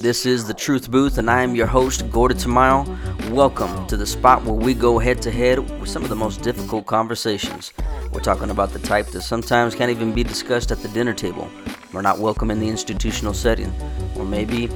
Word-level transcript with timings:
This 0.00 0.26
is 0.26 0.46
the 0.46 0.54
Truth 0.54 0.92
Booth, 0.92 1.18
and 1.18 1.28
I 1.28 1.42
am 1.42 1.56
your 1.56 1.66
host, 1.66 2.08
Gordon 2.12 2.38
Tamayo. 2.38 2.86
Welcome 3.30 3.84
to 3.88 3.96
the 3.96 4.06
spot 4.06 4.44
where 4.44 4.54
we 4.54 4.72
go 4.72 5.00
head 5.00 5.20
to 5.22 5.30
head 5.32 5.58
with 5.80 5.88
some 5.90 6.04
of 6.04 6.08
the 6.08 6.14
most 6.14 6.40
difficult 6.40 6.86
conversations. 6.86 7.72
We're 8.12 8.20
talking 8.20 8.50
about 8.50 8.70
the 8.70 8.78
type 8.78 9.08
that 9.08 9.22
sometimes 9.22 9.74
can't 9.74 9.90
even 9.90 10.12
be 10.12 10.22
discussed 10.22 10.70
at 10.70 10.78
the 10.82 10.88
dinner 10.90 11.14
table. 11.14 11.50
We're 11.92 12.02
not 12.02 12.20
welcome 12.20 12.52
in 12.52 12.60
the 12.60 12.68
institutional 12.68 13.34
setting, 13.34 13.74
or 14.16 14.24
maybe 14.24 14.68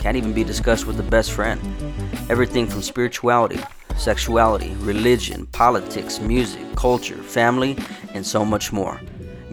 can't 0.00 0.16
even 0.16 0.32
be 0.32 0.44
discussed 0.44 0.86
with 0.86 0.98
a 0.98 1.02
best 1.02 1.32
friend. 1.32 1.60
Everything 2.30 2.66
from 2.66 2.80
spirituality, 2.80 3.60
sexuality, 3.98 4.74
religion, 4.78 5.44
politics, 5.48 6.20
music, 6.20 6.64
culture, 6.74 7.22
family, 7.22 7.76
and 8.14 8.26
so 8.26 8.46
much 8.46 8.72
more. 8.72 8.98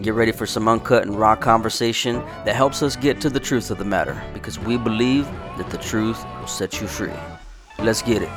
Get 0.00 0.14
ready 0.14 0.30
for 0.30 0.46
some 0.46 0.68
uncut 0.68 1.02
and 1.02 1.18
raw 1.18 1.34
conversation 1.34 2.20
that 2.44 2.54
helps 2.54 2.84
us 2.84 2.94
get 2.94 3.20
to 3.20 3.28
the 3.28 3.40
truth 3.40 3.72
of 3.72 3.78
the 3.78 3.84
matter 3.84 4.22
because 4.32 4.56
we 4.56 4.76
believe 4.76 5.24
that 5.56 5.70
the 5.70 5.78
truth 5.78 6.24
will 6.38 6.46
set 6.46 6.80
you 6.80 6.86
free. 6.86 7.10
Let's 7.80 8.00
get 8.00 8.22
it. 8.22 8.28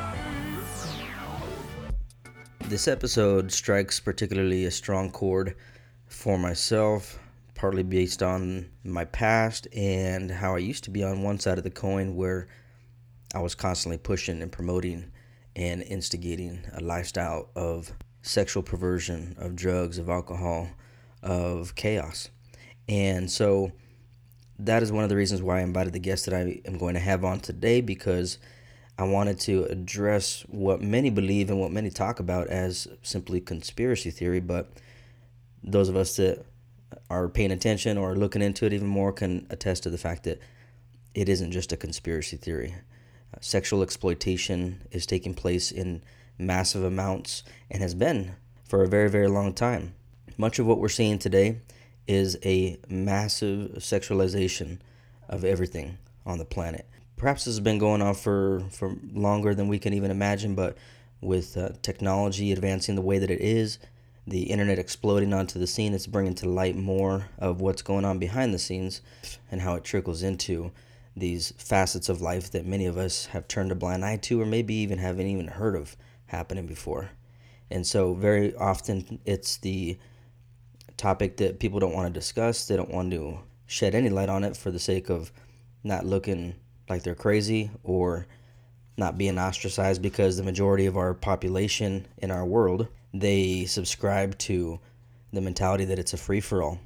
This 2.62 2.88
episode 2.88 3.52
strikes 3.52 4.00
particularly 4.00 4.64
a 4.64 4.72
strong 4.72 5.12
chord 5.12 5.54
for 6.08 6.36
myself, 6.36 7.20
partly 7.54 7.84
based 7.84 8.24
on 8.24 8.68
my 8.82 9.04
past 9.04 9.68
and 9.72 10.32
how 10.32 10.56
I 10.56 10.58
used 10.58 10.82
to 10.84 10.90
be 10.90 11.04
on 11.04 11.22
one 11.22 11.38
side 11.38 11.58
of 11.58 11.64
the 11.64 11.70
coin 11.70 12.16
where 12.16 12.48
I 13.36 13.38
was 13.38 13.54
constantly 13.54 13.98
pushing 13.98 14.42
and 14.42 14.50
promoting 14.50 15.12
and 15.54 15.80
instigating 15.82 16.64
a 16.72 16.80
lifestyle 16.80 17.50
of 17.54 17.92
sexual 18.22 18.64
perversion, 18.64 19.36
of 19.38 19.54
drugs, 19.54 19.98
of 19.98 20.08
alcohol 20.08 20.68
of 21.22 21.74
chaos. 21.74 22.30
And 22.88 23.30
so 23.30 23.72
that 24.58 24.82
is 24.82 24.92
one 24.92 25.04
of 25.04 25.10
the 25.10 25.16
reasons 25.16 25.42
why 25.42 25.58
I 25.58 25.62
invited 25.62 25.92
the 25.92 25.98
guest 25.98 26.26
that 26.26 26.34
I 26.34 26.60
am 26.66 26.78
going 26.78 26.94
to 26.94 27.00
have 27.00 27.24
on 27.24 27.40
today 27.40 27.80
because 27.80 28.38
I 28.98 29.04
wanted 29.04 29.40
to 29.40 29.64
address 29.64 30.44
what 30.48 30.80
many 30.80 31.10
believe 31.10 31.50
and 31.50 31.60
what 31.60 31.72
many 31.72 31.90
talk 31.90 32.20
about 32.20 32.48
as 32.48 32.86
simply 33.02 33.40
conspiracy 33.40 34.10
theory, 34.10 34.40
but 34.40 34.70
those 35.62 35.88
of 35.88 35.96
us 35.96 36.16
that 36.16 36.44
are 37.08 37.28
paying 37.28 37.52
attention 37.52 37.96
or 37.96 38.14
looking 38.14 38.42
into 38.42 38.66
it 38.66 38.72
even 38.72 38.86
more 38.86 39.12
can 39.12 39.46
attest 39.50 39.84
to 39.84 39.90
the 39.90 39.98
fact 39.98 40.24
that 40.24 40.40
it 41.14 41.28
isn't 41.28 41.52
just 41.52 41.72
a 41.72 41.76
conspiracy 41.76 42.36
theory. 42.36 42.74
Uh, 43.34 43.38
sexual 43.40 43.82
exploitation 43.82 44.82
is 44.90 45.06
taking 45.06 45.34
place 45.34 45.70
in 45.70 46.02
massive 46.38 46.84
amounts 46.84 47.42
and 47.70 47.82
has 47.82 47.94
been 47.94 48.34
for 48.64 48.82
a 48.82 48.88
very, 48.88 49.08
very 49.08 49.28
long 49.28 49.52
time. 49.52 49.94
Much 50.38 50.58
of 50.58 50.66
what 50.66 50.78
we're 50.78 50.88
seeing 50.88 51.18
today 51.18 51.58
is 52.06 52.38
a 52.44 52.78
massive 52.88 53.72
sexualization 53.78 54.78
of 55.28 55.44
everything 55.44 55.98
on 56.24 56.38
the 56.38 56.44
planet. 56.44 56.86
Perhaps 57.16 57.44
this 57.44 57.54
has 57.54 57.60
been 57.60 57.78
going 57.78 58.02
on 58.02 58.14
for, 58.14 58.62
for 58.70 58.96
longer 59.12 59.54
than 59.54 59.68
we 59.68 59.78
can 59.78 59.92
even 59.92 60.10
imagine, 60.10 60.54
but 60.54 60.76
with 61.20 61.56
uh, 61.56 61.70
technology 61.82 62.50
advancing 62.50 62.94
the 62.94 63.02
way 63.02 63.18
that 63.18 63.30
it 63.30 63.40
is, 63.40 63.78
the 64.26 64.44
internet 64.44 64.78
exploding 64.78 65.32
onto 65.32 65.58
the 65.58 65.66
scene, 65.66 65.94
it's 65.94 66.06
bringing 66.06 66.34
to 66.36 66.48
light 66.48 66.76
more 66.76 67.28
of 67.38 67.60
what's 67.60 67.82
going 67.82 68.04
on 68.04 68.18
behind 68.18 68.54
the 68.54 68.58
scenes 68.58 69.00
and 69.50 69.60
how 69.60 69.74
it 69.74 69.84
trickles 69.84 70.22
into 70.22 70.72
these 71.14 71.52
facets 71.58 72.08
of 72.08 72.22
life 72.22 72.50
that 72.50 72.64
many 72.64 72.86
of 72.86 72.96
us 72.96 73.26
have 73.26 73.46
turned 73.46 73.70
a 73.70 73.74
blind 73.74 74.04
eye 74.04 74.16
to 74.16 74.40
or 74.40 74.46
maybe 74.46 74.74
even 74.74 74.98
haven't 74.98 75.26
even 75.26 75.46
heard 75.46 75.76
of 75.76 75.96
happening 76.26 76.66
before. 76.66 77.10
And 77.70 77.86
so, 77.86 78.14
very 78.14 78.54
often, 78.56 79.18
it's 79.24 79.56
the 79.58 79.98
topic 81.02 81.36
that 81.38 81.58
people 81.58 81.80
don't 81.80 81.94
want 81.94 82.06
to 82.06 82.18
discuss. 82.18 82.66
They 82.66 82.76
don't 82.76 82.90
want 82.90 83.10
to 83.10 83.38
shed 83.66 83.94
any 83.94 84.08
light 84.08 84.28
on 84.28 84.44
it 84.44 84.56
for 84.56 84.70
the 84.70 84.78
sake 84.78 85.10
of 85.10 85.32
not 85.82 86.06
looking 86.06 86.54
like 86.88 87.02
they're 87.02 87.14
crazy 87.14 87.70
or 87.82 88.26
not 88.96 89.18
being 89.18 89.38
ostracized 89.38 90.00
because 90.00 90.36
the 90.36 90.42
majority 90.42 90.86
of 90.86 90.96
our 90.96 91.12
population 91.14 92.06
in 92.18 92.30
our 92.30 92.44
world 92.44 92.86
they 93.14 93.64
subscribe 93.64 94.36
to 94.38 94.78
the 95.32 95.40
mentality 95.40 95.84
that 95.84 95.98
it's 95.98 96.12
a 96.12 96.16
free 96.16 96.40
for 96.40 96.62
all 96.62 96.78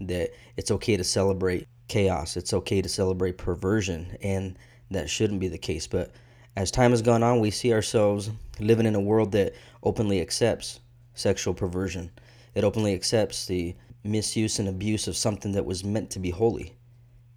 that 0.00 0.30
it's 0.56 0.70
okay 0.70 0.96
to 0.96 1.04
celebrate 1.04 1.66
chaos 1.88 2.36
it's 2.36 2.52
okay 2.52 2.82
to 2.82 2.88
celebrate 2.88 3.38
perversion 3.38 4.16
and 4.22 4.58
that 4.90 5.08
shouldn't 5.08 5.40
be 5.40 5.48
the 5.48 5.58
case 5.58 5.86
but 5.86 6.12
as 6.56 6.70
time 6.70 6.90
has 6.90 7.02
gone 7.02 7.22
on 7.22 7.40
we 7.40 7.50
see 7.50 7.72
ourselves 7.72 8.30
living 8.60 8.86
in 8.86 8.94
a 8.94 9.00
world 9.00 9.32
that 9.32 9.54
openly 9.82 10.20
accepts 10.20 10.80
sexual 11.14 11.54
perversion 11.54 12.10
it 12.56 12.64
openly 12.64 12.94
accepts 12.94 13.44
the 13.44 13.76
misuse 14.02 14.58
and 14.58 14.66
abuse 14.66 15.06
of 15.06 15.16
something 15.16 15.52
that 15.52 15.66
was 15.66 15.84
meant 15.84 16.08
to 16.10 16.18
be 16.18 16.30
holy. 16.30 16.74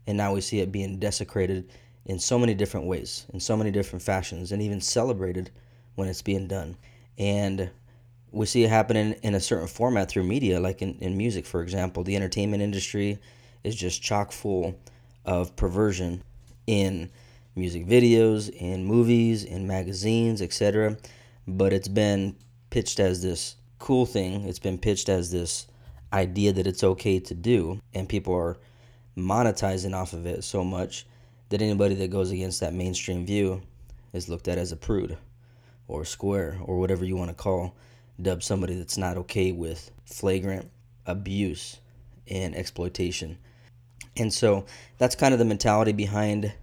And 0.07 0.17
now 0.17 0.33
we 0.33 0.39
see 0.39 0.61
it 0.61 0.71
being 0.71 0.97
desecrated 0.97 1.69
in 2.05 2.19
so 2.19 2.39
many 2.39 2.53
different 2.53 2.87
ways, 2.87 3.25
in 3.33 3.41
so 3.41 3.57
many 3.57 3.69
different 3.69 4.01
fashions, 4.01 4.53
and 4.53 4.61
even 4.61 4.79
celebrated 4.79 5.51
when 5.95 6.07
it's 6.07 6.21
being 6.21 6.47
done. 6.47 6.77
And 7.17 7.69
we 8.31 8.45
see 8.45 8.63
it 8.63 8.69
happening 8.69 9.11
in 9.21 9.35
a 9.35 9.41
certain 9.41 9.67
format 9.67 10.09
through 10.09 10.23
media, 10.23 10.57
like 10.57 10.81
in, 10.81 10.97
in 10.99 11.17
music, 11.17 11.45
for 11.45 11.61
example. 11.61 12.05
The 12.05 12.15
entertainment 12.15 12.63
industry 12.63 13.19
is 13.65 13.75
just 13.75 14.01
chock 14.01 14.31
full 14.31 14.79
of 15.25 15.53
perversion 15.57 16.23
in 16.65 17.11
music 17.57 17.85
videos, 17.85 18.49
in 18.49 18.85
movies, 18.85 19.43
in 19.43 19.67
magazines, 19.67 20.41
etc. 20.41 20.95
But 21.45 21.73
it's 21.73 21.89
been 21.89 22.37
pitched 22.69 23.01
as 23.01 23.21
this 23.21 23.57
cool 23.79 24.05
thing. 24.05 24.47
It's 24.47 24.59
been 24.59 24.77
pitched 24.77 25.09
as 25.09 25.31
this 25.31 25.67
idea 26.13 26.53
that 26.53 26.67
it's 26.67 26.83
okay 26.83 27.19
to 27.19 27.33
do, 27.33 27.79
and 27.93 28.07
people 28.07 28.33
are 28.35 28.57
monetizing 29.17 29.95
off 29.95 30.13
of 30.13 30.25
it 30.25 30.43
so 30.43 30.63
much 30.63 31.05
that 31.49 31.61
anybody 31.61 31.95
that 31.95 32.11
goes 32.11 32.31
against 32.31 32.59
that 32.59 32.73
mainstream 32.73 33.25
view 33.25 33.61
is 34.13 34.29
looked 34.29 34.47
at 34.47 34.57
as 34.57 34.71
a 34.71 34.77
prude 34.77 35.17
or 35.87 36.05
square 36.05 36.57
or 36.63 36.79
whatever 36.79 37.03
you 37.03 37.15
want 37.15 37.29
to 37.29 37.35
call 37.35 37.75
dub 38.21 38.43
somebody 38.43 38.75
that's 38.75 38.97
not 38.97 39.17
okay 39.17 39.51
with 39.51 39.91
flagrant 40.05 40.69
abuse 41.05 41.79
and 42.29 42.55
exploitation. 42.55 43.37
And 44.17 44.33
so 44.33 44.65
that's 44.97 45.15
kind 45.15 45.33
of 45.33 45.39
the 45.39 45.45
mentality 45.45 45.93
behind 45.93 46.53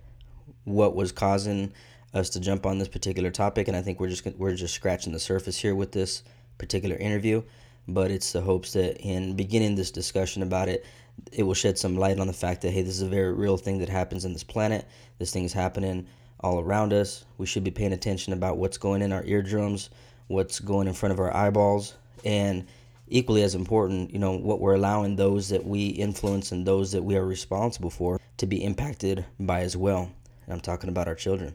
what 0.65 0.95
was 0.95 1.13
causing 1.13 1.73
us 2.15 2.31
to 2.31 2.41
jump 2.41 2.67
on 2.67 2.79
this 2.79 2.89
particular 2.89 3.31
topic 3.31 3.69
and 3.69 3.77
I 3.77 3.83
think 3.83 4.01
we're 4.01 4.09
just 4.09 4.27
we're 4.39 4.55
just 4.55 4.75
scratching 4.75 5.13
the 5.13 5.21
surface 5.21 5.59
here 5.59 5.75
with 5.75 5.93
this 5.93 6.23
particular 6.59 6.97
interview, 6.97 7.43
but 7.89 8.11
it's 8.11 8.33
the 8.33 8.41
hopes 8.41 8.73
that 8.73 8.99
in 8.99 9.37
beginning 9.37 9.75
this 9.75 9.91
discussion 9.91 10.43
about 10.43 10.69
it, 10.69 10.85
it 11.33 11.43
will 11.43 11.55
shed 11.55 11.79
some 11.79 11.97
light 11.97 12.19
on 12.19 12.27
the 12.27 12.33
fact 12.33 12.63
that 12.63 12.73
hey, 12.73 12.83
this 12.83 12.95
is 12.95 13.03
a 13.03 13.09
very 13.09 13.33
real 13.33 13.57
thing 13.57 13.79
that 13.79 13.89
happens 13.89 14.25
in 14.25 14.33
this 14.33 14.45
planet. 14.45 14.87
This 15.19 15.33
thing 15.33 15.45
is 15.45 15.53
happening 15.53 16.07
all 16.41 16.61
around 16.61 16.93
us. 16.93 17.25
We 17.39 17.47
should 17.47 17.65
be 17.65 17.71
paying 17.71 17.93
attention 17.93 18.33
about 18.33 18.59
what's 18.59 18.79
going 18.79 19.03
in 19.03 19.13
our 19.13 19.25
eardrums, 19.25 19.91
what's 20.29 20.61
going 20.61 20.89
in 20.89 20.95
front 20.95 21.13
of 21.13 21.21
our 21.21 21.35
eyeballs, 21.35 21.95
and 22.25 22.67
equally 23.09 23.43
as 23.43 23.55
important, 23.55 24.13
you 24.13 24.19
know, 24.19 24.33
what 24.33 24.61
we're 24.61 24.75
allowing 24.75 25.17
those 25.17 25.49
that 25.49 25.65
we 25.65 25.87
influence 25.87 26.53
and 26.53 26.67
those 26.67 26.93
that 26.93 27.03
we 27.03 27.17
are 27.17 27.25
responsible 27.25 27.91
for 27.91 28.21
to 28.37 28.47
be 28.47 28.63
impacted 28.63 29.25
by 29.41 29.61
as 29.61 29.77
well. 29.77 30.11
And 30.45 30.55
I'm 30.55 30.61
talking 30.61 30.91
about 30.91 31.09
our 31.09 31.15
children. 31.15 31.55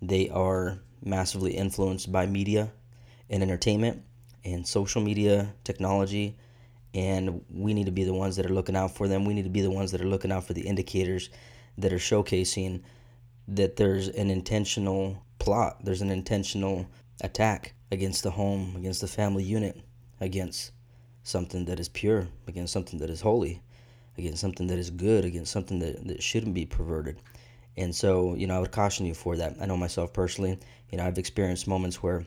They 0.00 0.28
are 0.30 0.78
massively 1.04 1.52
influenced 1.52 2.10
by 2.12 2.26
media 2.26 2.72
and 3.28 3.42
entertainment 3.42 4.02
and 4.44 4.66
social 4.66 5.00
media 5.02 5.54
technology 5.64 6.36
and 6.94 7.42
we 7.50 7.72
need 7.72 7.86
to 7.86 7.92
be 7.92 8.04
the 8.04 8.12
ones 8.12 8.36
that 8.36 8.44
are 8.44 8.52
looking 8.52 8.76
out 8.76 8.94
for 8.94 9.08
them. 9.08 9.24
We 9.24 9.32
need 9.32 9.44
to 9.44 9.50
be 9.50 9.62
the 9.62 9.70
ones 9.70 9.92
that 9.92 10.02
are 10.02 10.06
looking 10.06 10.30
out 10.30 10.44
for 10.44 10.52
the 10.52 10.66
indicators 10.66 11.30
that 11.78 11.92
are 11.92 11.96
showcasing 11.96 12.82
that 13.48 13.76
there's 13.76 14.08
an 14.08 14.30
intentional 14.30 15.22
plot 15.38 15.84
there's 15.84 16.02
an 16.02 16.10
intentional 16.10 16.86
attack 17.22 17.74
against 17.90 18.22
the 18.22 18.30
home 18.30 18.74
against 18.76 19.00
the 19.00 19.08
family 19.08 19.42
unit 19.42 19.80
against 20.20 20.70
something 21.24 21.64
that 21.64 21.80
is 21.80 21.88
pure 21.88 22.28
against 22.46 22.72
something 22.72 22.98
that 23.00 23.10
is 23.10 23.20
holy 23.20 23.60
against 24.18 24.40
something 24.40 24.68
that 24.68 24.78
is 24.78 24.90
good 24.90 25.24
against 25.24 25.50
something 25.50 25.78
that, 25.80 26.06
that 26.06 26.22
shouldn't 26.22 26.54
be 26.54 26.66
perverted. 26.66 27.18
And 27.76 27.94
so 27.94 28.34
you 28.34 28.46
know 28.46 28.56
i 28.56 28.60
would 28.60 28.70
caution 28.70 29.06
you 29.06 29.14
for 29.14 29.36
that. 29.36 29.56
I 29.60 29.66
know 29.66 29.76
myself 29.76 30.12
personally 30.12 30.58
you 30.90 30.98
know 30.98 31.04
i've 31.04 31.18
experienced 31.18 31.66
moments 31.66 32.02
where 32.02 32.24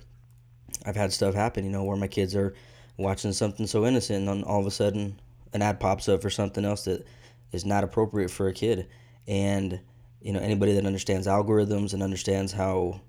I've 0.86 0.96
had 0.96 1.12
stuff 1.12 1.34
happen, 1.34 1.66
you 1.66 1.72
know, 1.72 1.84
where 1.84 1.98
my 1.98 2.08
kids 2.08 2.36
are 2.36 2.54
watching 2.98 3.34
something 3.34 3.68
so 3.68 3.86
innocent 3.86 4.28
and 4.28 4.44
all 4.44 4.60
of 4.60 4.68
a 4.68 4.72
sudden 4.72 5.20
an 5.54 5.62
ad 5.62 5.80
pops 5.80 6.08
up 6.08 6.22
for 6.22 6.30
something 6.30 6.66
else 6.66 6.86
that 6.86 7.06
is 7.52 7.66
not 7.66 7.84
appropriate 7.84 8.30
for 8.30 8.48
a 8.48 8.54
kid. 8.54 8.88
And, 9.28 9.80
you 10.22 10.34
know, 10.34 10.40
anybody 10.40 10.74
that 10.74 10.86
understands 10.86 11.28
algorithms 11.28 11.94
and 11.94 12.04
understands 12.04 12.52
how 12.52 13.02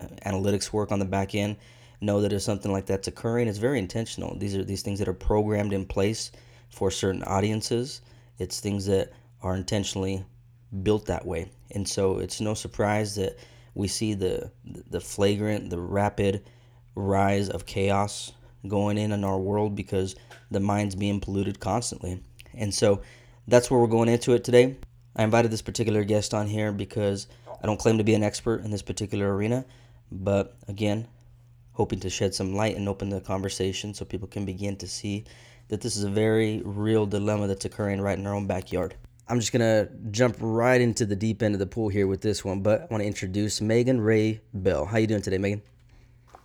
uh, 0.00 0.06
analytics 0.26 0.72
work 0.72 0.92
on 0.92 0.98
the 0.98 1.04
back 1.04 1.34
end 1.34 1.56
know 2.00 2.20
that 2.20 2.32
if 2.32 2.42
something 2.42 2.72
like 2.72 2.86
that's 2.86 3.08
occurring, 3.08 3.48
it's 3.48 3.58
very 3.58 3.78
intentional. 3.78 4.36
These 4.36 4.56
are 4.56 4.64
these 4.64 4.82
things 4.82 4.98
that 4.98 5.08
are 5.08 5.14
programmed 5.14 5.72
in 5.72 5.86
place 5.86 6.32
for 6.68 6.90
certain 6.90 7.22
audiences. 7.22 8.00
It's 8.38 8.60
things 8.60 8.86
that 8.86 9.12
are 9.40 9.54
intentionally 9.54 10.24
built 10.82 11.06
that 11.06 11.24
way. 11.24 11.50
And 11.70 11.88
so 11.88 12.18
it's 12.18 12.40
no 12.40 12.54
surprise 12.54 13.14
that 13.16 13.38
we 13.74 13.88
see 13.88 14.14
the 14.14 14.50
the 14.64 15.00
flagrant, 15.00 15.70
the 15.70 15.80
rapid 15.80 16.44
rise 16.94 17.48
of 17.48 17.66
chaos 17.66 18.32
going 18.68 18.98
in 18.98 19.12
in 19.12 19.24
our 19.24 19.38
world 19.38 19.74
because 19.74 20.14
the 20.50 20.60
mind's 20.60 20.94
being 20.94 21.20
polluted 21.20 21.58
constantly. 21.60 22.22
And 22.54 22.72
so 22.72 23.02
that's 23.48 23.70
where 23.70 23.80
we're 23.80 23.86
going 23.86 24.08
into 24.08 24.32
it 24.32 24.44
today. 24.44 24.76
I 25.16 25.24
invited 25.24 25.50
this 25.50 25.62
particular 25.62 26.04
guest 26.04 26.32
on 26.32 26.46
here 26.46 26.72
because 26.72 27.26
I 27.62 27.66
don't 27.66 27.78
claim 27.78 27.98
to 27.98 28.04
be 28.04 28.14
an 28.14 28.22
expert 28.22 28.64
in 28.64 28.70
this 28.70 28.82
particular 28.82 29.34
arena, 29.34 29.64
but 30.10 30.56
again, 30.68 31.06
hoping 31.72 32.00
to 32.00 32.10
shed 32.10 32.34
some 32.34 32.54
light 32.54 32.76
and 32.76 32.88
open 32.88 33.08
the 33.08 33.20
conversation 33.20 33.94
so 33.94 34.04
people 34.04 34.28
can 34.28 34.44
begin 34.44 34.76
to 34.76 34.86
see 34.86 35.24
that 35.68 35.80
this 35.80 35.96
is 35.96 36.04
a 36.04 36.10
very 36.10 36.60
real 36.64 37.06
dilemma 37.06 37.46
that's 37.46 37.64
occurring 37.64 38.00
right 38.00 38.18
in 38.18 38.26
our 38.26 38.34
own 38.34 38.46
backyard. 38.46 38.94
I'm 39.28 39.40
just 39.40 39.52
gonna 39.52 39.88
jump 40.10 40.36
right 40.40 40.80
into 40.80 41.06
the 41.06 41.16
deep 41.16 41.42
end 41.42 41.54
of 41.54 41.58
the 41.60 41.66
pool 41.66 41.88
here 41.88 42.06
with 42.06 42.20
this 42.20 42.44
one, 42.44 42.60
but 42.60 42.82
I 42.82 42.86
want 42.90 43.02
to 43.02 43.06
introduce 43.06 43.60
Megan 43.60 44.00
Ray 44.00 44.40
Bell. 44.52 44.84
How 44.84 44.98
you 44.98 45.06
doing 45.06 45.22
today, 45.22 45.38
Megan? 45.38 45.62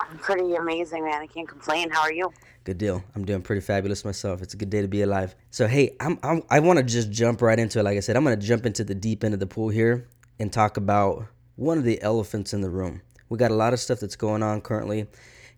I'm 0.09 0.17
pretty 0.19 0.55
amazing, 0.55 1.03
man. 1.03 1.21
I 1.21 1.27
can't 1.27 1.47
complain. 1.47 1.89
How 1.89 2.01
are 2.01 2.13
you? 2.13 2.31
Good 2.63 2.77
deal. 2.77 3.03
I'm 3.15 3.25
doing 3.25 3.41
pretty 3.41 3.61
fabulous 3.61 4.05
myself. 4.05 4.41
It's 4.41 4.53
a 4.53 4.57
good 4.57 4.69
day 4.69 4.81
to 4.81 4.87
be 4.87 5.01
alive. 5.01 5.35
So 5.51 5.67
hey, 5.67 5.95
I'm, 5.99 6.17
I'm 6.23 6.43
I 6.49 6.59
want 6.59 6.79
to 6.79 6.83
just 6.83 7.11
jump 7.11 7.41
right 7.41 7.59
into 7.59 7.79
it. 7.79 7.83
Like 7.83 7.97
I 7.97 8.01
said, 8.01 8.15
I'm 8.15 8.23
gonna 8.23 8.37
jump 8.37 8.65
into 8.65 8.83
the 8.83 8.95
deep 8.95 9.23
end 9.23 9.33
of 9.33 9.39
the 9.39 9.47
pool 9.47 9.69
here 9.69 10.07
and 10.39 10.51
talk 10.51 10.77
about 10.77 11.25
one 11.55 11.77
of 11.77 11.83
the 11.83 12.01
elephants 12.01 12.53
in 12.53 12.61
the 12.61 12.69
room. 12.69 13.01
We 13.29 13.37
got 13.37 13.51
a 13.51 13.55
lot 13.55 13.73
of 13.73 13.79
stuff 13.79 13.99
that's 13.99 14.15
going 14.15 14.43
on 14.43 14.61
currently 14.61 15.07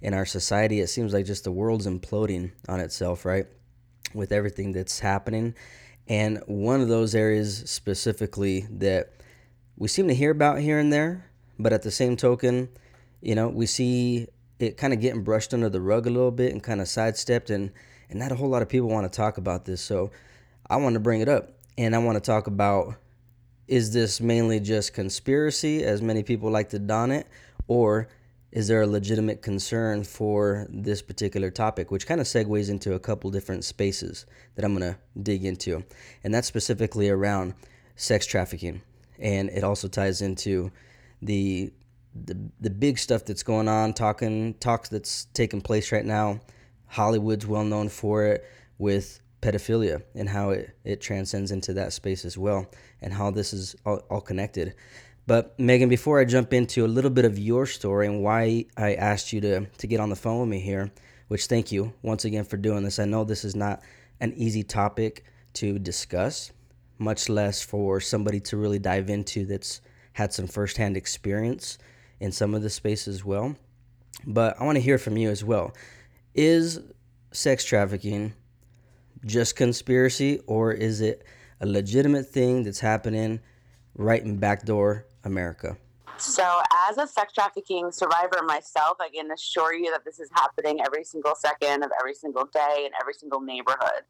in 0.02 0.14
our 0.14 0.26
society. 0.26 0.80
It 0.80 0.88
seems 0.88 1.14
like 1.14 1.26
just 1.26 1.44
the 1.44 1.52
world's 1.52 1.86
imploding 1.86 2.52
on 2.68 2.80
itself, 2.80 3.26
right? 3.26 3.46
With 4.14 4.32
everything 4.32 4.72
that's 4.72 5.00
happening. 5.00 5.56
And 6.08 6.42
one 6.48 6.82
of 6.82 6.88
those 6.88 7.14
areas 7.14 7.64
specifically 7.70 8.66
that 8.72 9.14
we 9.78 9.88
seem 9.88 10.08
to 10.08 10.16
hear 10.16 10.32
about 10.32 10.60
here 10.60 10.80
and 10.80 10.92
there, 10.92 11.30
but 11.60 11.72
at 11.72 11.84
the 11.84 11.92
same 11.92 12.18
token, 12.18 12.70
you 13.22 13.36
know, 13.36 13.50
we 13.50 13.66
see 13.68 14.28
it 14.60 14.78
kind 14.78 14.94
of 14.94 15.00
getting 15.00 15.24
brushed 15.24 15.54
under 15.54 15.70
the 15.70 15.82
rug 15.82 16.06
a 16.06 16.10
little 16.10 16.32
bit 16.32 16.52
and 16.52 16.62
kind 16.62 16.82
of 16.82 16.88
sidestepped 16.88 17.50
and 17.50 17.72
and 18.10 18.20
not 18.20 18.32
a 18.32 18.36
whole 18.36 18.50
lot 18.50 18.62
of 18.62 18.70
people 18.70 18.90
want 18.90 19.12
to 19.12 19.16
talk 19.16 19.38
about 19.38 19.66
this. 19.66 19.82
So 19.82 20.12
I 20.70 20.78
want 20.78 20.94
to 20.96 21.00
bring 21.00 21.22
it 21.22 21.30
up 21.30 21.54
and 21.78 21.96
I 21.96 22.00
want 22.00 22.16
to 22.16 22.22
talk 22.22 22.48
about 22.48 22.96
is 23.68 23.94
this 23.94 24.20
mainly 24.20 24.60
just 24.60 24.94
conspiracy 24.94 25.84
as 25.84 26.02
many 26.02 26.24
people 26.24 26.50
like 26.50 26.70
to 26.70 26.80
don 26.80 27.12
it 27.12 27.28
or 27.68 28.10
is 28.52 28.68
there 28.68 28.82
a 28.82 28.88
legitimate 28.88 29.44
concern 29.44 30.04
for 30.04 30.66
this 30.70 31.04
particular 31.04 31.52
topic 31.52 31.92
which 31.92 32.08
kind 32.08 32.20
of 32.20 32.26
segues 32.26 32.70
into 32.70 32.94
a 32.94 33.00
couple 33.00 33.30
different 33.30 33.64
spaces 33.64 34.26
that 34.56 34.66
i'm 34.66 34.76
going 34.76 34.94
to 34.94 35.00
dig 35.22 35.46
into 35.46 35.84
and 36.24 36.34
that's 36.34 36.48
specifically 36.48 37.10
around 37.10 37.54
sex 37.96 38.26
trafficking 38.26 38.82
and 39.20 39.50
it 39.52 39.64
also 39.64 39.88
ties 39.88 40.22
into 40.22 40.72
the 41.22 41.72
the, 42.14 42.38
the 42.60 42.70
big 42.70 42.98
stuff 42.98 43.26
that's 43.26 43.44
going 43.44 43.68
on 43.68 43.94
talking 43.94 44.56
talks 44.56 44.90
that's 44.90 45.26
taking 45.34 45.62
place 45.62 45.92
right 45.92 46.06
now. 46.06 46.40
Hollywood's 46.88 47.46
well 47.46 47.64
known 47.64 47.90
for 47.90 48.26
it 48.26 48.46
with 48.78 49.20
pedophilia 49.42 50.02
and 50.16 50.28
how 50.28 50.50
it, 50.50 50.76
it 50.84 51.02
transcends 51.02 51.52
into 51.52 51.74
that 51.74 51.94
space 51.94 52.26
as 52.26 52.38
well 52.38 52.68
and 53.02 53.14
how 53.14 53.32
this 53.32 53.54
is 53.54 53.76
all, 53.86 53.98
all 54.10 54.22
connected. 54.22 54.74
But 55.28 55.58
Megan, 55.60 55.90
before 55.90 56.20
I 56.20 56.26
jump 56.26 56.54
into 56.54 56.86
a 56.86 56.88
little 56.88 57.12
bit 57.12 57.26
of 57.26 57.38
your 57.38 57.68
story 57.68 58.08
and 58.08 58.24
why 58.24 58.66
I 58.76 58.96
asked 58.96 59.32
you 59.32 59.42
to 59.42 59.66
to 59.66 59.88
get 59.88 60.00
on 60.00 60.10
the 60.10 60.16
phone 60.16 60.40
with 60.40 60.50
me 60.50 60.60
here, 60.60 60.92
which 61.28 61.46
thank 61.46 61.72
you 61.72 61.94
once 62.02 62.26
again 62.26 62.44
for 62.44 62.58
doing 62.58 62.84
this. 62.84 62.98
I 62.98 63.06
know 63.06 63.24
this 63.24 63.46
is 63.46 63.56
not 63.56 63.82
an 64.20 64.34
easy 64.34 64.64
topic 64.64 65.24
to 65.54 65.78
discuss, 65.78 66.52
much 66.98 67.30
less 67.30 67.62
for 67.62 68.00
somebody 68.00 68.40
to 68.40 68.58
really 68.58 68.80
dive 68.80 69.10
into 69.10 69.46
that's 69.46 69.82
had 70.14 70.34
some 70.34 70.48
firsthand 70.48 70.98
experience 70.98 71.78
in 72.20 72.32
some 72.32 72.54
of 72.54 72.62
the 72.62 72.70
space 72.70 73.08
as 73.08 73.24
well. 73.24 73.56
But 74.26 74.60
I 74.60 74.66
want 74.66 74.76
to 74.76 74.82
hear 74.82 74.98
from 74.98 75.18
you 75.18 75.30
as 75.30 75.44
well. 75.44 75.74
Is 76.34 76.80
sex 77.32 77.64
trafficking 77.64 78.34
just 79.26 79.56
conspiracy 79.56 80.40
or 80.48 80.72
is 80.72 81.02
it 81.02 81.26
a 81.62 81.66
legitimate 81.66 82.28
thing 82.28 82.64
that's 82.64 82.80
happening 82.80 83.40
right 83.96 84.24
in 84.24 84.38
backdoor 84.38 85.06
America? 85.24 85.78
So, 86.18 86.44
as 86.90 86.98
a 86.98 87.08
sex 87.08 87.32
trafficking 87.32 87.94
survivor 87.94 88.42
myself, 88.46 88.98
I 89.00 89.08
can 89.08 89.32
assure 89.32 89.74
you 89.74 89.90
that 89.92 90.04
this 90.04 90.20
is 90.20 90.30
happening 90.34 90.82
every 90.86 91.06
single 91.06 91.34
second 91.34 91.82
of 91.84 91.92
every 91.98 92.14
single 92.14 92.44
day 92.46 92.84
in 92.86 92.92
every 93.00 93.14
single 93.14 93.40
neighborhood. 93.40 94.04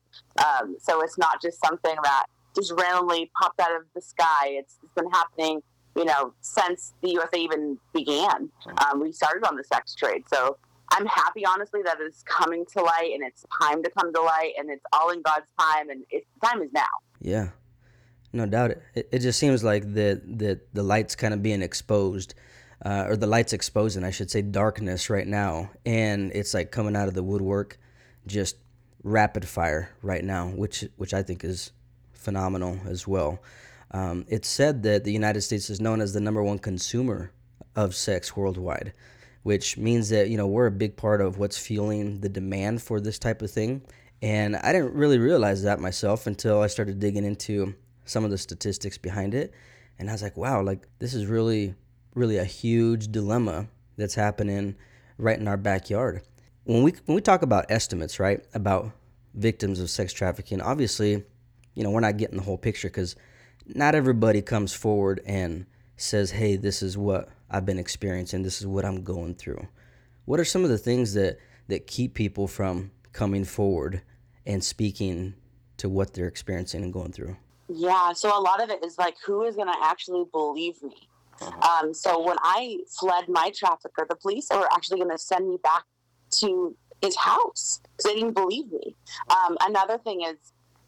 Um, 0.44 0.76
so, 0.80 1.02
it's 1.02 1.20
not 1.20 1.40
just 1.40 1.64
something 1.64 1.96
that 2.04 2.26
just 2.56 2.72
randomly 2.72 3.32
popped 3.40 3.60
out 3.60 3.76
of 3.76 3.84
the 3.94 4.02
sky. 4.02 4.48
It's, 4.48 4.80
it's 4.82 4.94
been 4.96 5.10
happening, 5.12 5.62
you 6.00 6.06
know, 6.06 6.34
since 6.40 6.94
the 7.02 7.10
USA 7.12 7.38
even 7.38 7.78
began. 7.94 8.50
Um, 8.86 9.02
we 9.02 9.12
started 9.12 9.46
on 9.46 9.58
the 9.58 9.64
sex 9.66 9.94
trade. 9.94 10.24
So, 10.34 10.58
I'm 10.92 11.06
happy, 11.06 11.46
honestly, 11.46 11.82
that 11.84 11.98
it's 12.00 12.24
coming 12.24 12.66
to 12.74 12.82
light 12.82 13.12
and 13.14 13.24
it's 13.24 13.46
time 13.62 13.84
to 13.84 13.92
come 13.92 14.12
to 14.14 14.22
light 14.22 14.54
and 14.58 14.72
it's 14.72 14.84
all 14.92 15.12
in 15.12 15.22
God's 15.22 15.46
time 15.60 15.90
and 15.90 16.04
it's, 16.10 16.26
time 16.44 16.62
is 16.62 16.72
now. 16.74 16.88
Yeah, 17.22 17.50
no 18.34 18.46
doubt. 18.46 18.72
It, 18.96 19.10
it 19.12 19.20
just 19.20 19.38
seems 19.40 19.64
like 19.64 19.84
the, 19.84 20.22
the, 20.26 20.60
the 20.74 20.82
light's 20.82 21.16
kind 21.16 21.34
of 21.34 21.44
being 21.44 21.62
exposed, 21.62 22.34
uh, 22.84 23.06
or 23.08 23.18
the 23.18 23.28
light's 23.28 23.54
exposing, 23.54 24.04
I 24.04 24.10
should 24.10 24.32
say, 24.32 24.42
darkness 24.42 25.10
right 25.10 25.28
now. 25.28 25.70
And 25.86 26.32
it's 26.34 26.54
like 26.54 26.72
coming 26.72 26.96
out 26.96 27.08
of 27.08 27.14
the 27.14 27.24
woodwork, 27.24 27.78
just 28.26 28.56
rapid 29.04 29.48
fire 29.48 29.92
right 30.02 30.24
now, 30.24 30.48
which, 30.48 30.86
which 30.96 31.14
I 31.14 31.22
think 31.22 31.44
is 31.44 31.72
phenomenal 32.14 32.80
as 32.88 33.08
well. 33.08 33.40
Um, 33.92 34.26
it's 34.28 34.48
said 34.48 34.84
that 34.84 35.04
the 35.04 35.12
United 35.12 35.42
States 35.42 35.70
is 35.70 35.82
known 35.82 36.02
as 36.02 36.14
the 36.14 36.20
number 36.20 36.44
one 36.44 36.60
consumer 36.60 37.32
of 37.76 37.96
sex 37.96 38.36
worldwide, 38.36 38.94
which 39.44 39.78
means 39.78 40.10
that, 40.10 40.30
you 40.30 40.38
know, 40.38 40.48
we're 40.48 40.68
a 40.68 40.72
big 40.72 40.96
part 40.96 41.22
of 41.22 41.38
what's 41.38 41.58
fueling 41.58 42.22
the 42.22 42.30
demand 42.30 42.82
for 42.82 43.00
this 43.00 43.18
type 43.18 43.42
of 43.42 43.50
thing. 43.50 43.82
And 44.22 44.56
I 44.58 44.74
didn't 44.74 44.94
really 44.94 45.18
realize 45.18 45.64
that 45.64 45.80
myself 45.80 46.28
until 46.28 46.62
I 46.62 46.68
started 46.68 47.00
digging 47.00 47.24
into 47.24 47.74
some 48.06 48.26
of 48.26 48.32
the 48.32 48.38
statistics 48.38 48.98
behind 48.98 49.34
it. 49.34 49.54
And 49.98 50.10
I 50.10 50.14
was 50.14 50.22
like, 50.22 50.38
wow, 50.38 50.62
like 50.62 50.88
this 51.00 51.14
is 51.14 51.26
really, 51.26 51.76
really 52.16 52.38
a 52.38 52.44
huge 52.44 53.12
dilemma 53.12 53.68
that's 53.98 54.16
happening 54.16 54.76
right 55.18 55.40
in 55.40 55.48
our 55.48 55.58
backyard. 55.58 56.22
When 56.64 56.84
we 56.84 56.94
when 57.06 57.16
we 57.16 57.22
talk 57.22 57.42
about 57.42 57.66
estimates, 57.70 58.20
right, 58.20 58.46
about 58.54 58.92
victims 59.34 59.80
of 59.80 59.90
sex 59.90 60.14
trafficking, 60.14 60.62
obviously, 60.62 61.24
you 61.74 61.84
know, 61.84 61.92
we're 61.92 62.00
not 62.00 62.18
getting 62.18 62.38
the 62.38 62.44
whole 62.44 62.58
picture 62.58 62.90
because 62.90 63.16
not 63.76 63.96
everybody 63.96 64.42
comes 64.42 64.74
forward 64.74 65.22
and 65.26 65.66
says, 65.98 66.32
"Hey, 66.32 66.56
this 66.56 66.82
is 66.82 66.98
what 66.98 67.30
I've 67.50 67.66
been 67.66 67.80
experiencing. 67.80 68.44
This 68.44 68.60
is 68.60 68.68
what 68.68 68.86
I'm 68.86 69.04
going 69.04 69.36
through." 69.36 69.68
What 70.26 70.40
are 70.40 70.46
some 70.46 70.64
of 70.64 70.70
the 70.70 70.78
things 70.78 71.14
that 71.14 71.38
that 71.68 71.88
keep 71.88 72.14
people 72.14 72.48
from 72.48 72.92
coming 73.14 73.44
forward 73.46 74.02
and 74.46 74.64
speaking 74.64 75.36
to 75.78 75.90
what 75.90 76.14
they're 76.14 76.28
experiencing 76.28 76.84
and 76.84 76.94
going 76.94 77.12
through? 77.12 77.38
Yeah, 77.68 78.14
so 78.14 78.38
a 78.38 78.42
lot 78.42 78.62
of 78.62 78.70
it 78.70 78.84
is 78.84 78.98
like, 78.98 79.16
who 79.26 79.44
is 79.44 79.56
going 79.56 79.68
to 79.68 79.78
actually 79.84 80.26
believe 80.32 80.82
me? 80.82 81.08
Uh-huh. 81.42 81.86
Um, 81.86 81.94
so 81.94 82.22
when 82.22 82.38
I 82.42 82.80
fled 83.00 83.30
my 83.30 83.52
trafficker, 83.56 84.06
the 84.10 84.16
police 84.16 84.48
were 84.52 84.68
actually 84.74 85.00
going 85.00 85.12
to 85.12 85.18
send 85.18 85.48
me 85.48 85.58
back 85.64 85.84
to 86.40 86.76
his 87.02 87.16
house 87.16 87.80
because 87.84 88.12
they 88.12 88.20
didn't 88.20 88.34
believe 88.34 88.72
me. 88.72 88.96
Um, 89.30 89.58
another 89.62 89.98
thing 90.00 90.22
is, 90.24 90.36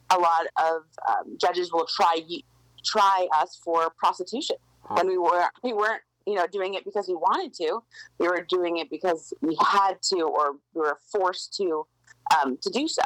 a 0.09 0.19
lot 0.19 0.45
of 0.57 0.81
um, 1.07 1.37
judges 1.39 1.71
will 1.71 1.85
try 1.85 2.19
try 2.83 3.27
us 3.35 3.59
for 3.63 3.89
prostitution 3.97 4.57
when 4.87 5.07
we 5.07 5.17
were 5.17 5.45
we 5.63 5.73
weren't 5.73 6.01
you 6.25 6.35
know 6.35 6.47
doing 6.47 6.75
it 6.75 6.85
because 6.85 7.07
we 7.07 7.15
wanted 7.15 7.53
to. 7.55 7.81
We 8.19 8.27
were 8.27 8.45
doing 8.47 8.77
it 8.77 8.89
because 8.89 9.33
we 9.41 9.57
had 9.59 10.01
to, 10.13 10.21
or 10.21 10.53
we 10.73 10.81
were 10.81 10.99
forced 11.11 11.55
to 11.57 11.85
um, 12.39 12.57
to 12.61 12.69
do 12.69 12.87
so. 12.87 13.03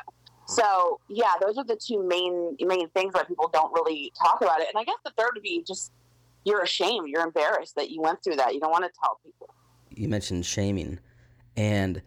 So 0.48 1.00
yeah, 1.10 1.34
those 1.42 1.58
are 1.58 1.64
the 1.64 1.76
two 1.76 2.06
main 2.08 2.56
main 2.60 2.90
things 2.90 3.14
that 3.14 3.28
people 3.28 3.50
don't 3.52 3.74
really 3.74 4.12
talk 4.22 4.42
about 4.42 4.62
it. 4.62 4.68
And 4.74 4.80
I 4.80 4.84
guess 4.84 4.98
the 5.04 5.12
third 5.18 5.32
would 5.34 5.44
be 5.44 5.64
just 5.66 5.92
you're 6.44 6.62
ashamed, 6.62 7.10
you're 7.10 7.24
embarrassed 7.24 7.76
that 7.76 7.90
you 7.90 8.02
went 8.02 8.24
through 8.24 8.36
that. 8.36 8.54
You 8.54 8.60
don't 8.60 8.72
want 8.72 8.86
to 8.86 8.92
tell 9.00 9.20
people. 9.24 9.50
You 9.90 10.08
mentioned 10.10 10.46
shaming, 10.46 11.00
and 11.58 12.02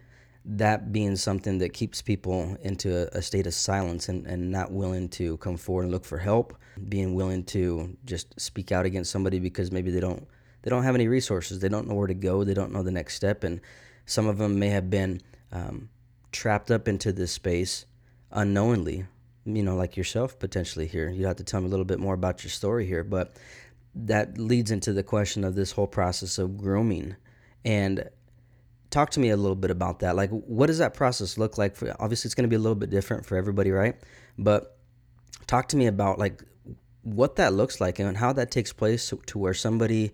that 0.45 0.93
being 0.93 1.17
something 1.17 1.59
that 1.59 1.73
keeps 1.73 2.01
people 2.01 2.57
into 2.63 3.09
a, 3.17 3.21
state 3.21 3.47
of 3.47 3.55
silence 3.55 4.09
and, 4.09 4.27
and 4.27 4.51
not 4.51 4.73
willing 4.73 5.09
to 5.09 5.37
come 5.39 5.57
forward 5.57 5.83
and 5.83 5.93
look 5.93 6.05
for 6.05 6.19
help, 6.19 6.57
being 6.89 7.15
willing 7.15 7.45
to 7.45 7.97
just 8.05 8.39
speak 8.41 8.73
out 8.73 8.87
against 8.87 9.11
somebody 9.11 9.39
because 9.41 9.71
maybe 9.71 9.91
they 9.91 10.01
don't 10.01 10.27
they 10.63 10.71
don't 10.71 10.83
have 10.83 10.95
any 10.95 11.07
resources, 11.07 11.61
they 11.61 11.69
don't 11.69 11.87
know 11.87 11.95
where 11.95 12.09
to 12.09 12.15
go, 12.15 12.45
they 12.45 12.55
don't 12.55 12.73
know 12.73 12.83
the 12.83 12.91
next 12.91 13.15
step, 13.15 13.45
and 13.45 13.61
some 14.07 14.27
of 14.27 14.39
them 14.39 14.59
may 14.59 14.69
have 14.69 14.91
been 14.91 15.21
um, 15.53 15.89
trapped 16.33 16.71
up 16.71 16.89
into 16.89 17.13
this 17.13 17.33
space 17.33 17.87
unknowingly, 18.33 19.07
you 19.45 19.63
know, 19.63 19.77
like 19.77 19.97
yourself 19.97 20.39
potentially 20.39 20.87
here. 20.87 21.11
You 21.11 21.27
have 21.27 21.37
to 21.37 21.45
tell 21.45 21.61
me 21.61 21.67
a 21.67 21.71
little 21.71 21.85
bit 21.85 22.01
more 22.01 22.15
about 22.15 22.43
your 22.43 22.51
story 22.51 22.87
here, 22.87 23.05
but 23.05 23.37
that 23.95 24.39
leads 24.39 24.71
into 24.71 24.93
the 24.93 25.03
question 25.03 25.45
of 25.45 25.55
this 25.55 25.73
whole 25.73 25.87
process 25.87 26.39
of 26.39 26.57
grooming. 26.59 27.17
And 27.65 28.09
talk 28.91 29.11
to 29.11 29.21
me 29.21 29.31
a 29.31 29.37
little 29.37 29.57
bit 29.57 29.71
about 29.71 30.01
that. 30.01 30.17
Like, 30.17 30.31
what 30.31 30.67
does 30.67 30.79
that 30.79 30.95
process 30.95 31.39
look 31.39 31.59
like? 31.59 31.77
For 31.77 31.95
obviously, 32.01 32.29
it's 32.29 32.35
going 32.35 32.45
to 32.45 32.49
be 32.49 32.57
a 32.57 32.61
little 32.61 32.77
bit 32.77 32.91
different 32.91 33.27
for 33.27 33.37
everybody, 33.37 33.71
right? 33.71 33.97
But 34.39 34.77
talk 35.47 35.69
to 35.69 35.77
me 35.77 35.87
about 35.87 36.19
like 36.19 36.43
what 37.03 37.37
that 37.37 37.53
looks 37.55 37.81
like 37.81 37.99
and 37.99 38.17
how 38.17 38.33
that 38.35 38.51
takes 38.51 38.73
place 38.73 39.13
to 39.27 39.39
where 39.39 39.55
somebody 39.55 40.13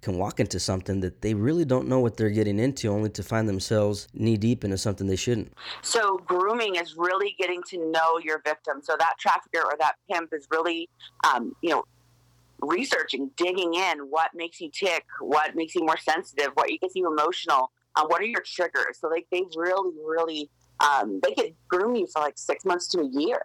can 0.00 0.18
walk 0.18 0.40
into 0.40 0.58
something 0.58 1.00
that 1.00 1.22
they 1.22 1.32
really 1.32 1.64
don't 1.64 1.86
know 1.86 2.00
what 2.00 2.16
they're 2.16 2.30
getting 2.30 2.58
into, 2.58 2.88
only 2.88 3.08
to 3.08 3.22
find 3.22 3.48
themselves 3.48 4.08
knee 4.12 4.36
deep 4.36 4.64
into 4.64 4.76
something 4.76 5.06
they 5.06 5.16
shouldn't. 5.16 5.52
So, 5.82 6.18
grooming 6.26 6.74
is 6.74 6.96
really 6.96 7.36
getting 7.38 7.62
to 7.68 7.90
know 7.90 8.18
your 8.18 8.42
victim. 8.44 8.80
So, 8.82 8.96
that 8.98 9.14
trafficker 9.20 9.64
or 9.64 9.76
that 9.78 9.94
pimp 10.10 10.30
is 10.32 10.48
really, 10.50 10.88
um, 11.32 11.54
you 11.62 11.70
know, 11.70 11.84
researching, 12.60 13.30
digging 13.36 13.74
in, 13.74 13.98
what 14.10 14.30
makes 14.34 14.60
you 14.60 14.70
tick, 14.70 15.04
what 15.20 15.54
makes 15.54 15.74
you 15.74 15.84
more 15.84 15.98
sensitive, 15.98 16.48
what 16.54 16.68
gets 16.80 16.96
you 16.96 17.10
emotional, 17.10 17.70
uh, 17.96 18.04
what 18.06 18.20
are 18.20 18.26
your 18.26 18.42
triggers. 18.42 18.98
So 19.00 19.08
like 19.08 19.26
they 19.30 19.44
really, 19.56 19.92
really, 20.04 20.50
um, 20.80 21.20
they 21.22 21.34
could 21.34 21.54
groom 21.68 21.94
you 21.94 22.06
for 22.06 22.20
like 22.20 22.38
six 22.38 22.64
months 22.64 22.88
to 22.88 23.00
a 23.00 23.08
year. 23.08 23.40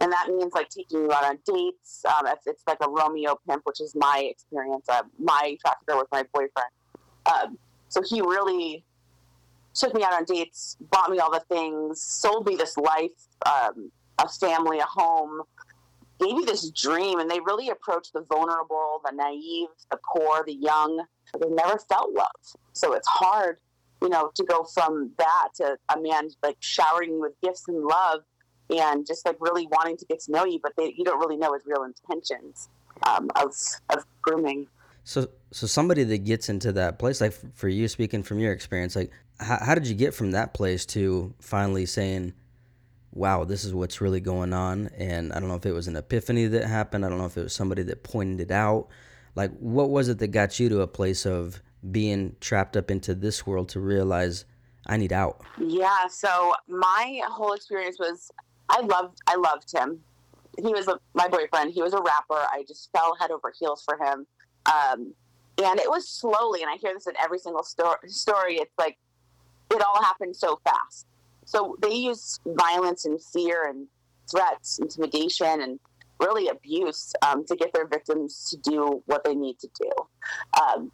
And 0.00 0.10
that 0.10 0.28
means 0.28 0.52
like 0.54 0.70
taking 0.70 1.02
you 1.02 1.12
out 1.12 1.24
on 1.24 1.38
dates. 1.44 2.02
Um, 2.06 2.26
if 2.26 2.38
it's 2.46 2.62
like 2.66 2.78
a 2.80 2.88
Romeo 2.88 3.38
pimp, 3.48 3.62
which 3.64 3.80
is 3.80 3.94
my 3.94 4.26
experience. 4.30 4.88
Uh, 4.88 5.02
my 5.18 5.56
trafficker 5.60 5.96
was 5.96 6.06
my 6.10 6.24
boyfriend. 6.32 6.70
Um, 7.26 7.58
so 7.88 8.02
he 8.02 8.20
really 8.20 8.84
took 9.74 9.94
me 9.94 10.02
out 10.02 10.14
on 10.14 10.24
dates, 10.24 10.76
bought 10.90 11.10
me 11.10 11.18
all 11.18 11.30
the 11.30 11.44
things, 11.48 12.00
sold 12.00 12.46
me 12.46 12.56
this 12.56 12.76
life, 12.78 13.10
um, 13.44 13.90
a 14.18 14.28
family, 14.28 14.78
a 14.78 14.84
home, 14.84 15.42
gave 16.18 16.34
me 16.34 16.44
this 16.46 16.70
dream. 16.70 17.18
And 17.18 17.30
they 17.30 17.40
really 17.40 17.68
approached 17.68 18.14
the 18.14 18.22
vulnerable, 18.22 19.02
the 19.04 19.12
naive, 19.14 19.68
the 19.90 19.98
poor, 20.14 20.42
the 20.46 20.54
young. 20.54 21.04
They 21.38 21.48
never 21.50 21.78
felt 21.78 22.12
love. 22.12 22.30
So 22.72 22.94
it's 22.94 23.08
hard, 23.08 23.58
you 24.02 24.08
know, 24.08 24.30
to 24.34 24.44
go 24.44 24.64
from 24.64 25.10
that 25.18 25.48
to 25.56 25.76
a 25.94 26.00
man 26.00 26.28
like 26.42 26.56
showering 26.60 27.20
with 27.20 27.32
gifts 27.42 27.64
and 27.68 27.84
love 27.84 28.20
and 28.70 29.06
just 29.06 29.24
like 29.24 29.36
really 29.40 29.66
wanting 29.70 29.96
to 29.96 30.04
get 30.06 30.20
to 30.20 30.32
know 30.32 30.44
you, 30.44 30.58
but 30.62 30.72
they, 30.76 30.94
you 30.96 31.04
don't 31.04 31.18
really 31.18 31.36
know 31.36 31.52
his 31.54 31.62
real 31.66 31.84
intentions 31.84 32.68
um, 33.06 33.30
of, 33.36 33.54
of 33.90 34.04
grooming. 34.22 34.66
So, 35.04 35.28
so 35.52 35.66
somebody 35.66 36.02
that 36.04 36.18
gets 36.18 36.48
into 36.48 36.72
that 36.72 36.98
place, 36.98 37.20
like 37.20 37.32
for 37.54 37.68
you 37.68 37.86
speaking 37.86 38.22
from 38.22 38.38
your 38.38 38.52
experience, 38.52 38.96
like 38.96 39.12
how, 39.38 39.58
how 39.60 39.74
did 39.74 39.86
you 39.86 39.94
get 39.94 40.14
from 40.14 40.32
that 40.32 40.52
place 40.52 40.84
to 40.86 41.32
finally 41.40 41.86
saying, 41.86 42.32
wow, 43.12 43.44
this 43.44 43.64
is 43.64 43.72
what's 43.72 44.00
really 44.00 44.20
going 44.20 44.52
on? 44.52 44.88
And 44.98 45.32
I 45.32 45.40
don't 45.40 45.48
know 45.48 45.54
if 45.54 45.64
it 45.64 45.72
was 45.72 45.88
an 45.88 45.96
epiphany 45.96 46.46
that 46.46 46.64
happened. 46.64 47.04
I 47.04 47.08
don't 47.08 47.18
know 47.18 47.26
if 47.26 47.36
it 47.36 47.44
was 47.44 47.54
somebody 47.54 47.82
that 47.84 48.02
pointed 48.02 48.40
it 48.40 48.50
out. 48.50 48.88
Like, 49.34 49.52
what 49.58 49.90
was 49.90 50.08
it 50.08 50.18
that 50.18 50.28
got 50.28 50.58
you 50.58 50.68
to 50.70 50.80
a 50.80 50.86
place 50.86 51.24
of 51.24 51.62
being 51.90 52.36
trapped 52.40 52.76
up 52.76 52.90
into 52.90 53.14
this 53.14 53.46
world 53.46 53.68
to 53.70 53.80
realize 53.80 54.44
I 54.86 54.96
need 54.96 55.12
out? 55.12 55.42
Yeah. 55.58 56.06
So 56.08 56.54
my 56.68 57.20
whole 57.28 57.52
experience 57.52 57.98
was 57.98 58.30
I 58.68 58.80
loved 58.80 59.20
I 59.26 59.36
loved 59.36 59.72
him. 59.72 60.00
He 60.58 60.72
was 60.72 60.88
a, 60.88 60.98
my 61.14 61.28
boyfriend. 61.28 61.72
He 61.72 61.82
was 61.82 61.92
a 61.92 62.00
rapper. 62.00 62.46
I 62.50 62.64
just 62.66 62.90
fell 62.92 63.14
head 63.20 63.30
over 63.30 63.52
heels 63.58 63.84
for 63.84 63.98
him. 64.02 64.26
Um, 64.66 65.12
and 65.62 65.78
it 65.78 65.88
was 65.88 66.08
slowly, 66.08 66.62
and 66.62 66.70
I 66.70 66.76
hear 66.76 66.92
this 66.94 67.06
in 67.06 67.14
every 67.22 67.38
single 67.38 67.62
sto- 67.62 67.96
story. 68.06 68.56
It's 68.56 68.74
like 68.78 68.98
it 69.70 69.82
all 69.82 70.02
happened 70.02 70.36
so 70.36 70.60
fast. 70.64 71.06
So 71.44 71.76
they 71.80 71.94
use 71.94 72.40
violence 72.46 73.04
and 73.04 73.22
fear 73.22 73.68
and 73.68 73.86
threats, 74.30 74.78
intimidation, 74.78 75.62
and 75.62 75.78
really 76.20 76.48
abuse 76.48 77.12
um, 77.26 77.44
to 77.46 77.56
get 77.56 77.72
their 77.72 77.86
victims 77.86 78.50
to 78.50 78.70
do 78.70 79.02
what 79.06 79.24
they 79.24 79.34
need 79.34 79.58
to 79.60 79.68
do. 79.80 79.90
Um, 80.60 80.90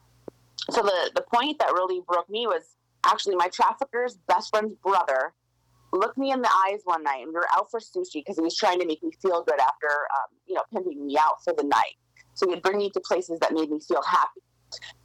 so 0.70 0.82
the 0.82 1.10
the 1.14 1.22
point 1.22 1.58
that 1.58 1.72
really 1.72 2.00
broke 2.06 2.28
me 2.30 2.46
was 2.46 2.76
actually 3.04 3.36
my 3.36 3.48
trafficker's 3.48 4.18
best 4.28 4.50
friend's 4.50 4.74
brother 4.74 5.32
looked 5.92 6.16
me 6.16 6.32
in 6.32 6.40
the 6.40 6.48
eyes 6.66 6.80
one 6.84 7.02
night 7.02 7.22
and 7.22 7.28
we 7.28 7.34
were 7.34 7.48
out 7.54 7.70
for 7.70 7.80
sushi 7.80 8.14
because 8.14 8.36
he 8.36 8.42
was 8.42 8.56
trying 8.56 8.80
to 8.80 8.86
make 8.86 9.02
me 9.02 9.10
feel 9.20 9.42
good 9.42 9.60
after 9.60 9.88
um, 9.88 10.36
you 10.46 10.54
know 10.54 10.62
pimping 10.72 11.06
me 11.06 11.16
out 11.18 11.42
for 11.44 11.52
the 11.52 11.64
night. 11.64 11.96
So 12.34 12.48
he'd 12.48 12.62
bring 12.62 12.78
me 12.78 12.90
to 12.90 13.00
places 13.00 13.38
that 13.40 13.52
made 13.52 13.70
me 13.70 13.78
feel 13.86 14.02
happy. 14.02 14.40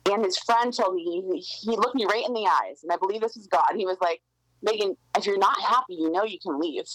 And 0.06 0.24
his 0.24 0.38
friend 0.38 0.74
told 0.74 0.96
me 0.96 1.04
he, 1.04 1.40
he 1.40 1.76
looked 1.76 1.96
me 1.96 2.06
right 2.06 2.26
in 2.26 2.34
the 2.34 2.48
eyes 2.64 2.80
and 2.84 2.92
i 2.92 2.98
believe 2.98 3.22
this 3.22 3.36
is 3.36 3.48
god. 3.48 3.74
He 3.76 3.86
was 3.86 3.98
like 4.02 4.22
megan 4.62 4.96
if 5.16 5.26
you're 5.26 5.38
not 5.38 5.60
happy 5.62 5.96
you 5.96 6.12
know 6.12 6.24
you 6.24 6.40
can 6.42 6.60
leave. 6.60 6.86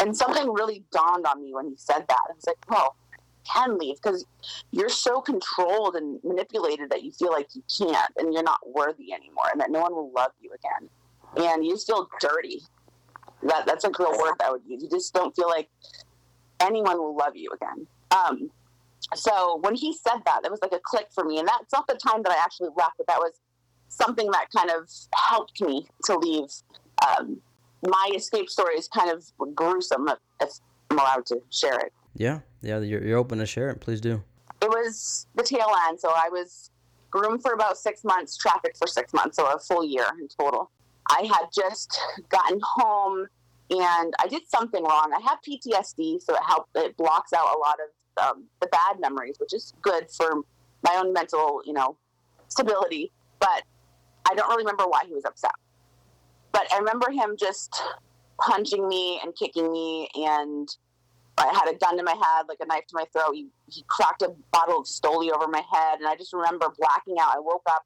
And 0.00 0.14
something 0.16 0.52
really 0.52 0.84
dawned 0.92 1.26
on 1.26 1.42
me 1.42 1.54
when 1.54 1.68
he 1.68 1.76
said 1.76 2.04
that. 2.08 2.22
I 2.28 2.32
was 2.34 2.46
like 2.46 2.56
oh 2.70 2.94
can 3.54 3.78
leave 3.78 3.96
because 4.02 4.24
you're 4.70 4.88
so 4.88 5.20
controlled 5.20 5.96
and 5.96 6.18
manipulated 6.24 6.90
that 6.90 7.02
you 7.02 7.12
feel 7.12 7.30
like 7.30 7.48
you 7.54 7.62
can't 7.78 8.10
and 8.16 8.32
you're 8.32 8.42
not 8.42 8.60
worthy 8.66 9.12
anymore 9.12 9.46
and 9.52 9.60
that 9.60 9.70
no 9.70 9.80
one 9.80 9.94
will 9.94 10.12
love 10.14 10.32
you 10.40 10.50
again 10.52 10.88
and 11.36 11.64
you 11.64 11.72
just 11.72 11.86
feel 11.86 12.08
dirty 12.20 12.60
that 13.42 13.66
that's 13.66 13.84
a 13.84 13.90
real 13.98 14.12
word 14.12 14.34
that 14.38 14.48
I 14.48 14.50
would 14.50 14.62
use. 14.66 14.82
You 14.82 14.88
just 14.88 15.12
don't 15.12 15.34
feel 15.34 15.48
like 15.48 15.68
anyone 16.60 16.98
will 16.98 17.16
love 17.16 17.36
you 17.36 17.50
again. 17.54 17.86
Um, 18.10 18.50
so 19.14 19.58
when 19.62 19.74
he 19.74 19.92
said 19.92 20.20
that, 20.24 20.40
that 20.42 20.50
was 20.50 20.60
like 20.62 20.72
a 20.72 20.80
click 20.84 21.08
for 21.14 21.24
me, 21.24 21.38
and 21.38 21.46
that's 21.46 21.72
not 21.72 21.86
the 21.86 21.94
time 21.94 22.22
that 22.22 22.32
I 22.32 22.42
actually 22.42 22.70
left, 22.76 22.96
but 22.96 23.06
that 23.06 23.18
was 23.18 23.40
something 23.88 24.30
that 24.30 24.46
kind 24.56 24.70
of 24.70 24.88
helped 25.14 25.60
me 25.60 25.86
to 26.04 26.16
leave. 26.18 26.48
Um, 27.06 27.40
my 27.86 28.10
escape 28.14 28.48
story 28.48 28.74
is 28.74 28.88
kind 28.88 29.10
of 29.10 29.24
gruesome, 29.54 30.08
if 30.40 30.50
I'm 30.90 30.98
allowed 30.98 31.26
to 31.26 31.40
share 31.50 31.78
it. 31.78 31.92
Yeah, 32.14 32.40
yeah, 32.66 32.80
you're, 32.80 33.04
you're 33.04 33.18
open 33.18 33.38
to 33.38 33.46
share 33.46 33.70
it. 33.70 33.80
Please 33.80 34.00
do. 34.00 34.22
It 34.60 34.68
was 34.68 35.26
the 35.34 35.42
tail 35.42 35.68
end, 35.88 36.00
so 36.00 36.10
I 36.10 36.28
was 36.30 36.70
groomed 37.10 37.42
for 37.42 37.52
about 37.52 37.78
six 37.78 38.04
months, 38.04 38.36
trafficked 38.36 38.76
for 38.78 38.86
six 38.86 39.12
months, 39.12 39.36
so 39.36 39.46
a 39.46 39.58
full 39.58 39.84
year 39.84 40.06
in 40.20 40.28
total. 40.28 40.70
I 41.10 41.22
had 41.22 41.46
just 41.54 41.98
gotten 42.28 42.60
home 42.62 43.28
and 43.70 44.14
I 44.18 44.28
did 44.28 44.48
something 44.48 44.82
wrong. 44.82 45.12
I 45.16 45.20
have 45.28 45.38
PTSD, 45.46 46.22
so 46.22 46.34
it 46.34 46.42
helped. 46.46 46.70
It 46.76 46.96
blocks 46.96 47.32
out 47.32 47.56
a 47.56 47.58
lot 47.58 47.76
of 47.80 48.24
um, 48.24 48.44
the 48.60 48.68
bad 48.68 49.00
memories, 49.00 49.36
which 49.38 49.52
is 49.52 49.74
good 49.82 50.08
for 50.10 50.42
my 50.82 50.94
own 50.96 51.12
mental, 51.12 51.62
you 51.64 51.72
know, 51.72 51.96
stability. 52.48 53.10
But 53.40 53.64
I 54.30 54.34
don't 54.34 54.48
really 54.48 54.62
remember 54.62 54.84
why 54.86 55.02
he 55.06 55.14
was 55.14 55.24
upset. 55.24 55.52
But 56.52 56.72
I 56.72 56.78
remember 56.78 57.10
him 57.10 57.36
just 57.36 57.74
punching 58.40 58.86
me 58.88 59.20
and 59.22 59.34
kicking 59.34 59.70
me, 59.72 60.08
and 60.14 60.68
I 61.38 61.48
had 61.52 61.72
a 61.72 61.76
gun 61.76 61.98
to 61.98 62.02
my 62.02 62.12
head, 62.12 62.46
like 62.48 62.58
a 62.60 62.66
knife 62.66 62.86
to 62.88 62.94
my 62.94 63.04
throat. 63.12 63.34
He, 63.34 63.48
he 63.68 63.84
cracked 63.88 64.22
a 64.22 64.34
bottle 64.52 64.80
of 64.80 64.86
Stoli 64.86 65.30
over 65.30 65.48
my 65.48 65.62
head, 65.70 65.98
and 65.98 66.08
I 66.08 66.16
just 66.16 66.32
remember 66.32 66.72
blacking 66.78 67.16
out. 67.20 67.36
I 67.36 67.40
woke 67.40 67.62
up 67.68 67.84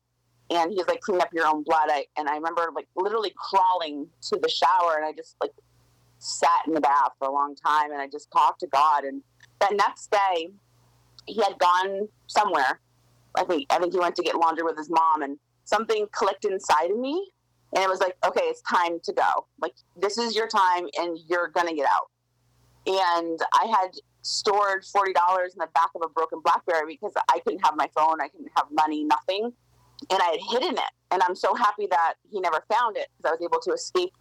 and 0.50 0.72
he's 0.72 0.86
like 0.86 1.00
clean 1.00 1.20
up 1.20 1.32
your 1.32 1.46
own 1.46 1.62
blood. 1.62 1.88
I, 1.88 2.06
and 2.16 2.28
i 2.28 2.34
remember 2.34 2.68
like 2.74 2.88
literally 2.96 3.32
crawling 3.36 4.08
to 4.22 4.38
the 4.42 4.48
shower 4.48 4.96
and 4.96 5.04
i 5.04 5.12
just 5.12 5.36
like 5.40 5.52
sat 6.18 6.66
in 6.66 6.74
the 6.74 6.80
bath 6.80 7.12
for 7.18 7.28
a 7.28 7.32
long 7.32 7.54
time 7.54 7.92
and 7.92 8.00
i 8.00 8.06
just 8.06 8.30
talked 8.30 8.60
to 8.60 8.66
god. 8.66 9.04
And 9.04 9.22
that 9.60 9.72
next 9.74 10.10
day 10.10 10.50
he 11.26 11.40
had 11.40 11.58
gone 11.58 12.08
somewhere. 12.26 12.80
I 13.36 13.44
think 13.44 13.66
i 13.70 13.78
think 13.78 13.92
he 13.92 14.00
went 14.00 14.16
to 14.16 14.22
get 14.22 14.34
laundry 14.34 14.64
with 14.64 14.76
his 14.76 14.90
mom 14.90 15.22
and 15.22 15.38
something 15.64 16.06
clicked 16.12 16.44
inside 16.44 16.90
of 16.90 16.98
me 16.98 17.30
and 17.74 17.84
it 17.84 17.88
was 17.88 18.00
like 18.00 18.16
okay 18.26 18.44
it's 18.44 18.62
time 18.62 18.98
to 19.04 19.12
go. 19.12 19.46
Like 19.60 19.74
this 19.96 20.18
is 20.18 20.34
your 20.34 20.48
time 20.48 20.86
and 20.98 21.18
you're 21.28 21.48
gonna 21.48 21.74
get 21.74 21.86
out 21.90 22.10
and 22.86 23.40
i 23.54 23.66
had 23.66 23.90
stored 24.22 24.82
$40 24.82 25.06
in 25.06 25.14
the 25.56 25.68
back 25.74 25.90
of 25.94 26.02
a 26.04 26.08
broken 26.08 26.40
blackberry 26.44 26.98
because 27.00 27.12
i 27.30 27.38
couldn't 27.40 27.64
have 27.64 27.74
my 27.76 27.88
phone 27.94 28.20
i 28.20 28.28
couldn't 28.28 28.50
have 28.56 28.66
money 28.70 29.04
nothing 29.04 29.52
and 30.08 30.20
I 30.22 30.30
had 30.30 30.40
hidden 30.50 30.78
it. 30.78 30.92
And 31.10 31.22
I'm 31.22 31.34
so 31.34 31.54
happy 31.54 31.86
that 31.90 32.14
he 32.30 32.40
never 32.40 32.64
found 32.72 32.96
it 32.96 33.08
because 33.16 33.30
I 33.30 33.32
was 33.32 33.42
able 33.42 33.60
to 33.60 33.72
escape. 33.72 34.14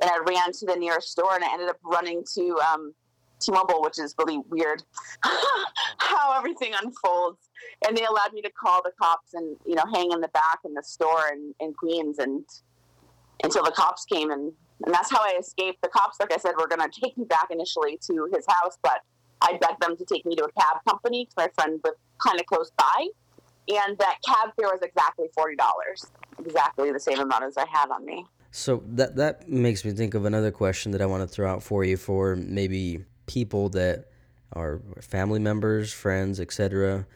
And 0.00 0.10
I 0.10 0.18
ran 0.18 0.52
to 0.52 0.66
the 0.66 0.76
nearest 0.76 1.10
store 1.10 1.34
and 1.34 1.42
I 1.42 1.52
ended 1.52 1.68
up 1.68 1.78
running 1.82 2.22
to 2.34 2.58
um, 2.60 2.94
T-Mobile, 3.40 3.82
which 3.82 3.98
is 3.98 4.14
really 4.18 4.40
weird 4.48 4.82
how 5.98 6.36
everything 6.36 6.72
unfolds. 6.82 7.48
And 7.86 7.96
they 7.96 8.04
allowed 8.04 8.34
me 8.34 8.42
to 8.42 8.50
call 8.50 8.82
the 8.82 8.92
cops 9.00 9.34
and 9.34 9.56
you 9.66 9.74
know 9.74 9.84
hang 9.92 10.12
in 10.12 10.20
the 10.20 10.28
back 10.28 10.60
in 10.64 10.74
the 10.74 10.82
store 10.82 11.24
in, 11.32 11.54
in 11.60 11.72
Queens 11.72 12.18
and 12.18 12.44
until 13.42 13.64
the 13.64 13.70
cops 13.70 14.04
came 14.04 14.30
and 14.30 14.52
and 14.84 14.94
that's 14.94 15.10
how 15.10 15.20
I 15.20 15.36
escaped. 15.38 15.82
The 15.82 15.88
cops, 15.88 16.18
like 16.20 16.32
I 16.32 16.36
said, 16.36 16.52
were 16.58 16.68
going 16.68 16.88
to 16.88 17.00
take 17.00 17.16
me 17.16 17.24
back 17.24 17.48
initially 17.50 17.98
to 18.06 18.28
his 18.34 18.44
house, 18.48 18.78
but 18.82 19.00
I 19.40 19.58
begged 19.60 19.80
them 19.80 19.96
to 19.96 20.04
take 20.04 20.24
me 20.26 20.34
to 20.36 20.44
a 20.44 20.52
cab 20.52 20.78
company 20.88 21.24
because 21.24 21.48
my 21.48 21.62
friend 21.62 21.80
lived 21.84 21.98
kind 22.18 22.40
of 22.40 22.46
close 22.46 22.70
by 22.78 23.08
and 23.68 23.98
that 23.98 24.18
cab 24.26 24.50
fare 24.56 24.68
was 24.68 24.80
exactly 24.82 25.26
forty 25.34 25.56
dollars, 25.56 26.06
exactly 26.38 26.92
the 26.92 27.00
same 27.00 27.18
amount 27.18 27.44
as 27.44 27.56
I 27.56 27.66
had 27.70 27.90
on 27.90 28.04
me. 28.04 28.24
So 28.50 28.82
that 28.88 29.16
that 29.16 29.48
makes 29.48 29.84
me 29.84 29.92
think 29.92 30.14
of 30.14 30.24
another 30.24 30.50
question 30.50 30.92
that 30.92 31.02
I 31.02 31.06
want 31.06 31.22
to 31.22 31.28
throw 31.28 31.50
out 31.50 31.62
for 31.62 31.84
you 31.84 31.96
for 31.96 32.36
maybe 32.36 33.04
people 33.26 33.68
that 33.70 34.06
are 34.52 34.80
family 35.00 35.40
members, 35.40 35.92
friends, 35.92 36.40
etc. 36.40 37.06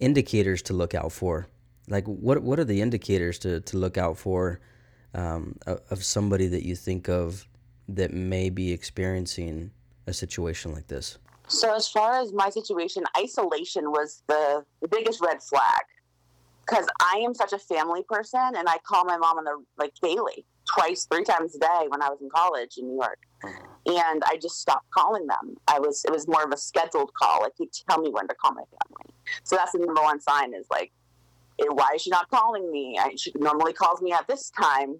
Indicators 0.00 0.62
to 0.62 0.74
look 0.74 0.94
out 0.94 1.12
for. 1.12 1.48
Like 1.88 2.06
what 2.06 2.42
what 2.42 2.58
are 2.58 2.64
the 2.64 2.82
indicators 2.82 3.38
to 3.40 3.60
to 3.60 3.76
look 3.76 3.96
out 3.96 4.18
for 4.18 4.60
um, 5.14 5.56
of 5.66 6.04
somebody 6.04 6.46
that 6.48 6.64
you 6.64 6.76
think 6.76 7.08
of 7.08 7.46
that 7.88 8.12
may 8.12 8.50
be 8.50 8.72
experiencing 8.72 9.70
a 10.06 10.12
situation 10.12 10.72
like 10.72 10.88
this? 10.88 11.18
So 11.48 11.74
as 11.74 11.88
far 11.88 12.20
as 12.20 12.32
my 12.32 12.50
situation, 12.50 13.04
isolation 13.16 13.90
was 13.90 14.22
the, 14.26 14.64
the 14.82 14.88
biggest 14.88 15.20
red 15.20 15.42
flag 15.42 15.82
because 16.66 16.86
I 17.00 17.18
am 17.18 17.34
such 17.34 17.52
a 17.52 17.58
family 17.58 18.02
person, 18.08 18.40
and 18.56 18.68
I 18.68 18.78
call 18.78 19.04
my 19.04 19.16
mom 19.16 19.38
on 19.38 19.44
the 19.44 19.62
like 19.78 19.92
daily, 20.02 20.44
twice, 20.66 21.06
three 21.10 21.24
times 21.24 21.54
a 21.54 21.60
day 21.60 21.86
when 21.88 22.02
I 22.02 22.08
was 22.08 22.20
in 22.20 22.28
college 22.28 22.76
in 22.78 22.88
New 22.88 22.96
York, 22.96 23.20
and 23.86 24.22
I 24.26 24.36
just 24.36 24.60
stopped 24.60 24.90
calling 24.90 25.26
them. 25.26 25.56
I 25.68 25.78
was 25.78 26.04
it 26.04 26.10
was 26.10 26.26
more 26.26 26.42
of 26.42 26.50
a 26.52 26.56
scheduled 26.56 27.12
call. 27.14 27.42
Like 27.42 27.52
you 27.58 27.68
tell 27.88 28.00
me 28.00 28.10
when 28.10 28.26
to 28.26 28.34
call 28.34 28.52
my 28.52 28.62
family. 28.62 29.14
So 29.44 29.56
that's 29.56 29.72
the 29.72 29.78
number 29.78 30.02
one 30.02 30.20
sign 30.20 30.54
is 30.54 30.66
like, 30.70 30.92
eh, 31.60 31.64
why 31.68 31.88
is 31.94 32.02
she 32.02 32.10
not 32.10 32.30
calling 32.30 32.70
me? 32.70 32.98
I, 33.00 33.14
she 33.16 33.32
normally 33.38 33.72
calls 33.72 34.00
me 34.02 34.12
at 34.12 34.26
this 34.26 34.50
time, 34.50 34.98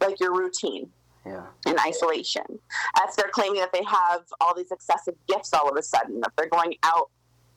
like 0.00 0.20
your 0.20 0.34
routine 0.34 0.90
yeah. 1.26 1.46
in 1.66 1.78
isolation. 1.78 2.44
As 3.06 3.16
they're 3.16 3.30
claiming 3.30 3.60
that 3.60 3.72
they 3.72 3.84
have 3.84 4.22
all 4.40 4.54
these 4.54 4.70
excessive 4.70 5.14
gifts 5.28 5.52
all 5.52 5.68
of 5.68 5.76
a 5.76 5.82
sudden, 5.82 6.20
that 6.20 6.32
they're 6.36 6.48
going 6.48 6.74
out 6.82 7.10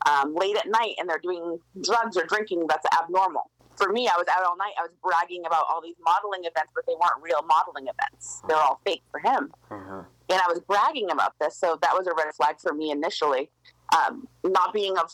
um, 0.05 0.35
late 0.35 0.57
at 0.57 0.67
night 0.67 0.95
and 0.99 1.09
they're 1.09 1.19
doing 1.21 1.59
drugs 1.81 2.17
or 2.17 2.25
drinking, 2.25 2.65
that's 2.67 2.85
abnormal. 3.01 3.49
For 3.75 3.91
me, 3.91 4.07
I 4.07 4.15
was 4.15 4.25
out 4.33 4.45
all 4.45 4.55
night. 4.55 4.71
I 4.79 4.83
was 4.83 4.91
bragging 5.03 5.45
about 5.45 5.65
all 5.69 5.81
these 5.81 5.95
modeling 5.99 6.41
events, 6.41 6.71
but 6.73 6.85
they 6.87 6.93
weren't 6.93 7.21
real 7.21 7.41
modeling 7.45 7.87
events. 7.87 8.41
They're 8.47 8.57
all 8.57 8.79
fake 8.85 9.03
for 9.11 9.19
him. 9.19 9.51
Uh-huh. 9.69 10.03
And 10.29 10.39
I 10.41 10.47
was 10.47 10.61
bragging 10.61 11.11
about 11.11 11.33
this, 11.41 11.57
so 11.57 11.77
that 11.81 11.93
was 11.93 12.07
a 12.07 12.13
red 12.15 12.33
flag 12.35 12.55
for 12.59 12.73
me 12.73 12.91
initially. 12.91 13.49
Um, 13.95 14.27
not 14.45 14.73
being 14.73 14.97
of, 14.97 15.13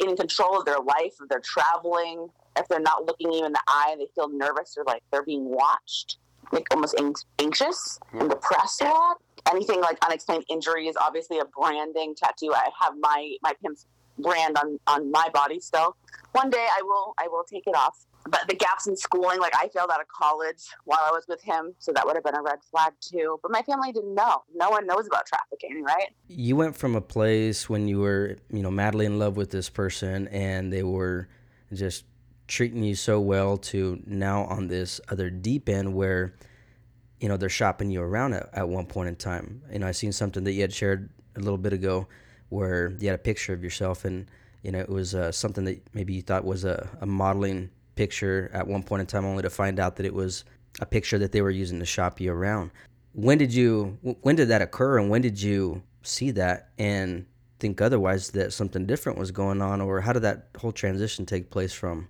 in 0.00 0.16
control 0.16 0.58
of 0.58 0.66
their 0.66 0.80
life, 0.80 1.14
of 1.20 1.28
they're 1.30 1.40
traveling, 1.40 2.28
if 2.56 2.68
they're 2.68 2.80
not 2.80 3.06
looking 3.06 3.32
you 3.32 3.44
in 3.44 3.52
the 3.52 3.62
eye, 3.66 3.94
they 3.98 4.06
feel 4.14 4.28
nervous 4.28 4.74
or 4.76 4.84
like 4.84 5.02
they're 5.10 5.24
being 5.24 5.44
watched, 5.44 6.18
like 6.52 6.66
almost 6.72 6.94
anxious 7.38 7.98
and 8.12 8.30
depressed 8.30 8.82
a 8.82 8.84
lot. 8.84 9.18
Anything 9.50 9.80
like 9.80 9.98
unexplained 10.04 10.44
injury 10.48 10.88
is 10.88 10.96
obviously 10.96 11.38
a 11.38 11.44
branding 11.44 12.14
tattoo. 12.14 12.52
I 12.54 12.70
have 12.80 12.94
my 12.98 13.36
my 13.42 13.52
pimp's 13.62 13.86
brand 14.18 14.56
on 14.58 14.78
on 14.86 15.10
my 15.10 15.28
body 15.34 15.60
still. 15.60 15.96
One 16.32 16.50
day 16.50 16.66
I 16.70 16.82
will 16.82 17.14
I 17.18 17.28
will 17.28 17.44
take 17.44 17.66
it 17.66 17.76
off. 17.76 18.06
But 18.26 18.48
the 18.48 18.54
gaps 18.54 18.86
in 18.86 18.96
schooling, 18.96 19.38
like 19.38 19.52
I 19.54 19.68
failed 19.68 19.90
out 19.92 20.00
of 20.00 20.08
college 20.08 20.62
while 20.84 21.00
I 21.02 21.10
was 21.10 21.26
with 21.28 21.42
him, 21.42 21.74
so 21.78 21.92
that 21.92 22.06
would 22.06 22.16
have 22.16 22.24
been 22.24 22.34
a 22.34 22.42
red 22.42 22.60
flag 22.70 22.94
too. 22.98 23.38
But 23.42 23.50
my 23.50 23.60
family 23.60 23.92
didn't 23.92 24.14
know. 24.14 24.44
No 24.54 24.70
one 24.70 24.86
knows 24.86 25.06
about 25.06 25.26
trafficking, 25.26 25.84
right? 25.84 26.08
You 26.28 26.56
went 26.56 26.74
from 26.74 26.96
a 26.96 27.02
place 27.02 27.68
when 27.68 27.86
you 27.86 28.00
were, 28.00 28.36
you 28.50 28.62
know, 28.62 28.70
madly 28.70 29.04
in 29.04 29.18
love 29.18 29.36
with 29.36 29.50
this 29.50 29.68
person 29.68 30.28
and 30.28 30.72
they 30.72 30.82
were 30.82 31.28
just 31.74 32.04
treating 32.46 32.82
you 32.82 32.94
so 32.94 33.20
well 33.20 33.56
to 33.56 34.02
now 34.06 34.44
on 34.44 34.68
this 34.68 35.00
other 35.08 35.30
deep 35.30 35.68
end 35.68 35.94
where 35.94 36.34
you 37.20 37.28
know 37.28 37.36
they're 37.36 37.48
shopping 37.48 37.90
you 37.90 38.02
around 38.02 38.34
at, 38.34 38.48
at 38.52 38.68
one 38.68 38.86
point 38.86 39.08
in 39.08 39.16
time. 39.16 39.62
You 39.72 39.78
know 39.78 39.86
i 39.86 39.92
seen 39.92 40.12
something 40.12 40.44
that 40.44 40.52
you 40.52 40.60
had 40.60 40.72
shared 40.72 41.10
a 41.36 41.40
little 41.40 41.58
bit 41.58 41.72
ago 41.72 42.06
where 42.50 42.92
you 43.00 43.08
had 43.08 43.14
a 43.14 43.22
picture 43.22 43.52
of 43.52 43.62
yourself 43.64 44.04
and 44.04 44.26
you 44.62 44.70
know 44.70 44.78
it 44.78 44.88
was 44.88 45.14
uh, 45.14 45.32
something 45.32 45.64
that 45.64 45.82
maybe 45.94 46.14
you 46.14 46.22
thought 46.22 46.44
was 46.44 46.64
a, 46.64 46.88
a 47.00 47.06
modeling 47.06 47.70
picture 47.96 48.50
at 48.52 48.66
one 48.66 48.82
point 48.82 49.00
in 49.00 49.06
time 49.06 49.24
only 49.24 49.42
to 49.42 49.50
find 49.50 49.78
out 49.78 49.96
that 49.96 50.06
it 50.06 50.14
was 50.14 50.44
a 50.80 50.86
picture 50.86 51.18
that 51.18 51.32
they 51.32 51.42
were 51.42 51.50
using 51.50 51.78
to 51.78 51.86
shop 51.86 52.20
you 52.20 52.32
around. 52.32 52.70
When 53.12 53.38
did 53.38 53.54
you 53.54 53.98
when 54.22 54.36
did 54.36 54.48
that 54.48 54.62
occur 54.62 54.98
and 54.98 55.08
when 55.08 55.22
did 55.22 55.40
you 55.40 55.82
see 56.02 56.30
that 56.32 56.70
and 56.78 57.26
think 57.60 57.80
otherwise 57.80 58.30
that 58.32 58.52
something 58.52 58.84
different 58.84 59.18
was 59.18 59.30
going 59.30 59.62
on 59.62 59.80
or 59.80 60.00
how 60.00 60.12
did 60.12 60.22
that 60.22 60.48
whole 60.58 60.72
transition 60.72 61.24
take 61.24 61.50
place 61.50 61.72
from 61.72 62.08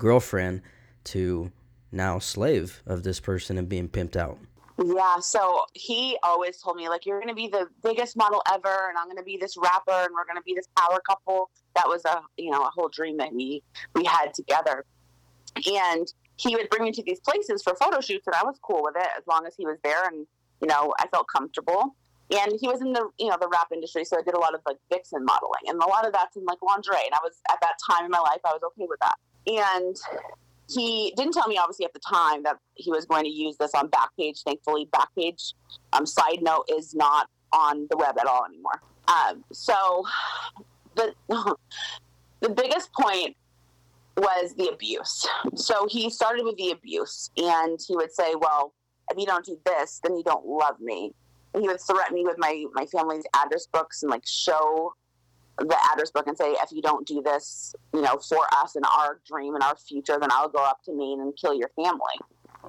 girlfriend 0.00 0.62
to 1.04 1.52
now 1.92 2.18
slave 2.18 2.82
of 2.86 3.04
this 3.04 3.20
person 3.20 3.56
and 3.56 3.68
being 3.68 3.88
pimped 3.88 4.16
out. 4.16 4.38
Yeah, 4.82 5.18
so 5.20 5.66
he 5.74 6.16
always 6.22 6.58
told 6.58 6.76
me 6.76 6.88
like 6.88 7.04
you're 7.04 7.18
going 7.18 7.28
to 7.28 7.34
be 7.34 7.48
the 7.48 7.68
biggest 7.82 8.16
model 8.16 8.42
ever 8.50 8.88
and 8.88 8.96
I'm 8.96 9.06
going 9.06 9.18
to 9.18 9.22
be 9.22 9.36
this 9.36 9.56
rapper 9.56 9.92
and 9.92 10.08
we're 10.14 10.24
going 10.24 10.36
to 10.36 10.42
be 10.44 10.54
this 10.54 10.68
power 10.76 11.00
couple. 11.06 11.50
That 11.76 11.86
was 11.86 12.04
a, 12.06 12.22
you 12.38 12.50
know, 12.50 12.62
a 12.62 12.70
whole 12.74 12.88
dream 12.88 13.18
that 13.18 13.32
we 13.32 13.62
we 13.94 14.04
had 14.04 14.32
together. 14.32 14.86
And 15.66 16.10
he 16.36 16.56
would 16.56 16.70
bring 16.70 16.84
me 16.84 16.92
to 16.92 17.02
these 17.02 17.20
places 17.20 17.62
for 17.62 17.74
photo 17.76 18.00
shoots 18.00 18.26
and 18.26 18.34
I 18.34 18.42
was 18.42 18.58
cool 18.62 18.82
with 18.82 18.96
it 18.96 19.08
as 19.18 19.24
long 19.28 19.44
as 19.46 19.54
he 19.54 19.66
was 19.66 19.76
there 19.84 20.06
and 20.06 20.26
you 20.60 20.68
know, 20.68 20.94
I 20.98 21.06
felt 21.08 21.26
comfortable. 21.28 21.96
And 22.30 22.52
he 22.60 22.68
was 22.68 22.80
in 22.80 22.92
the 22.92 23.10
you 23.18 23.28
know 23.28 23.36
the 23.40 23.48
rap 23.48 23.68
industry, 23.72 24.04
so 24.04 24.16
I 24.16 24.22
did 24.22 24.34
a 24.34 24.38
lot 24.38 24.54
of 24.54 24.60
like 24.64 24.76
vixen 24.88 25.24
modeling, 25.24 25.66
and 25.66 25.82
a 25.82 25.86
lot 25.86 26.06
of 26.06 26.12
that's 26.12 26.36
in 26.36 26.44
like 26.44 26.58
lingerie. 26.62 27.04
And 27.04 27.12
I 27.12 27.18
was 27.24 27.40
at 27.50 27.58
that 27.60 27.74
time 27.90 28.04
in 28.04 28.10
my 28.10 28.20
life, 28.20 28.38
I 28.44 28.52
was 28.52 28.62
okay 28.62 28.86
with 28.88 29.00
that. 29.00 29.16
And 29.46 29.96
he 30.68 31.12
didn't 31.16 31.32
tell 31.32 31.48
me 31.48 31.58
obviously 31.58 31.84
at 31.84 31.92
the 31.92 32.00
time 32.00 32.42
that 32.44 32.56
he 32.74 32.90
was 32.90 33.04
going 33.06 33.24
to 33.24 33.30
use 33.30 33.56
this 33.56 33.72
on 33.74 33.90
Backpage. 33.90 34.42
Thankfully, 34.44 34.88
Backpage, 34.92 35.54
um, 35.92 36.06
side 36.06 36.42
note, 36.42 36.68
is 36.70 36.94
not 36.94 37.28
on 37.52 37.86
the 37.90 37.96
web 37.96 38.16
at 38.18 38.26
all 38.26 38.44
anymore. 38.44 38.80
Um, 39.08 39.44
so 39.52 40.04
the 40.94 41.14
the 42.40 42.48
biggest 42.48 42.92
point 42.92 43.36
was 44.16 44.54
the 44.54 44.68
abuse. 44.68 45.26
So 45.54 45.86
he 45.88 46.10
started 46.10 46.44
with 46.44 46.56
the 46.56 46.70
abuse, 46.70 47.30
and 47.36 47.78
he 47.86 47.96
would 47.96 48.12
say, 48.12 48.34
"Well, 48.34 48.72
if 49.10 49.18
you 49.18 49.26
don't 49.26 49.44
do 49.44 49.58
this, 49.64 50.00
then 50.02 50.16
you 50.16 50.22
don't 50.22 50.46
love 50.46 50.78
me." 50.80 51.12
And 51.54 51.62
he 51.62 51.68
would 51.68 51.80
threaten 51.80 52.14
me 52.14 52.24
with 52.24 52.36
my 52.38 52.64
my 52.74 52.86
family's 52.86 53.24
address 53.34 53.66
books 53.72 54.02
and 54.02 54.10
like 54.10 54.26
show 54.26 54.94
the 55.60 55.76
address 55.92 56.10
book 56.10 56.26
and 56.26 56.36
say, 56.36 56.50
if 56.62 56.72
you 56.72 56.82
don't 56.82 57.06
do 57.06 57.22
this, 57.22 57.74
you 57.92 58.00
know, 58.00 58.16
for 58.16 58.46
us 58.56 58.76
and 58.76 58.84
our 58.86 59.20
dream 59.26 59.54
and 59.54 59.62
our 59.62 59.76
future, 59.76 60.18
then 60.18 60.30
I'll 60.32 60.48
go 60.48 60.64
up 60.64 60.82
to 60.84 60.92
Maine 60.92 61.20
and 61.20 61.36
kill 61.36 61.54
your 61.54 61.70
family. 61.76 62.16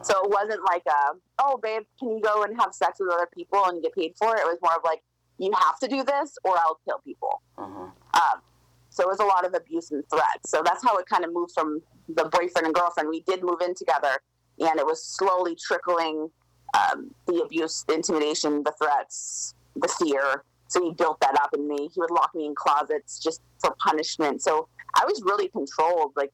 So 0.04 0.14
it 0.24 0.30
wasn't 0.30 0.62
like 0.66 0.84
a, 0.88 1.18
oh, 1.40 1.60
babe, 1.62 1.84
can 2.00 2.10
you 2.10 2.22
go 2.22 2.44
and 2.44 2.60
have 2.60 2.74
sex 2.74 3.00
with 3.00 3.12
other 3.12 3.28
people 3.34 3.66
and 3.66 3.82
get 3.82 3.94
paid 3.94 4.14
for 4.18 4.36
it? 4.36 4.40
It 4.40 4.46
was 4.46 4.58
more 4.62 4.74
of 4.76 4.84
like, 4.84 5.02
you 5.38 5.52
have 5.54 5.80
to 5.80 5.88
do 5.88 6.04
this 6.04 6.38
or 6.44 6.58
I'll 6.58 6.80
kill 6.86 7.00
people. 7.04 7.42
Uh-huh. 7.58 7.90
Um, 8.14 8.42
so 8.90 9.04
it 9.04 9.08
was 9.08 9.20
a 9.20 9.26
lot 9.26 9.46
of 9.46 9.54
abuse 9.54 9.92
and 9.92 10.04
threats. 10.10 10.50
So 10.50 10.62
that's 10.64 10.84
how 10.84 10.98
it 10.98 11.08
kind 11.08 11.26
of 11.26 11.34
moved 11.34 11.52
from 11.54 11.82
the 12.10 12.26
boyfriend 12.26 12.66
and 12.66 12.76
girlfriend. 12.76 13.10
We 13.10 13.22
did 13.22 13.44
move 13.44 13.62
in 13.62 13.74
together, 13.74 14.22
and 14.60 14.80
it 14.80 14.86
was 14.86 15.04
slowly 15.04 15.56
trickling 15.56 16.30
um, 16.78 17.14
the 17.28 17.42
abuse, 17.44 17.84
the 17.88 17.94
intimidation, 17.94 18.64
the 18.64 18.74
threats, 18.82 19.56
the 19.76 19.88
fear 19.88 20.44
so 20.72 20.82
he 20.82 20.94
built 20.94 21.20
that 21.20 21.36
up 21.36 21.50
in 21.54 21.68
me. 21.68 21.90
He 21.94 22.00
would 22.00 22.12
lock 22.12 22.34
me 22.34 22.46
in 22.46 22.56
closets 22.56 23.20
just 23.20 23.42
for 23.60 23.76
punishment. 23.80 24.42
So 24.42 24.70
I 24.96 25.04
was 25.04 25.22
really 25.22 25.50
controlled. 25.50 26.14
Like 26.16 26.32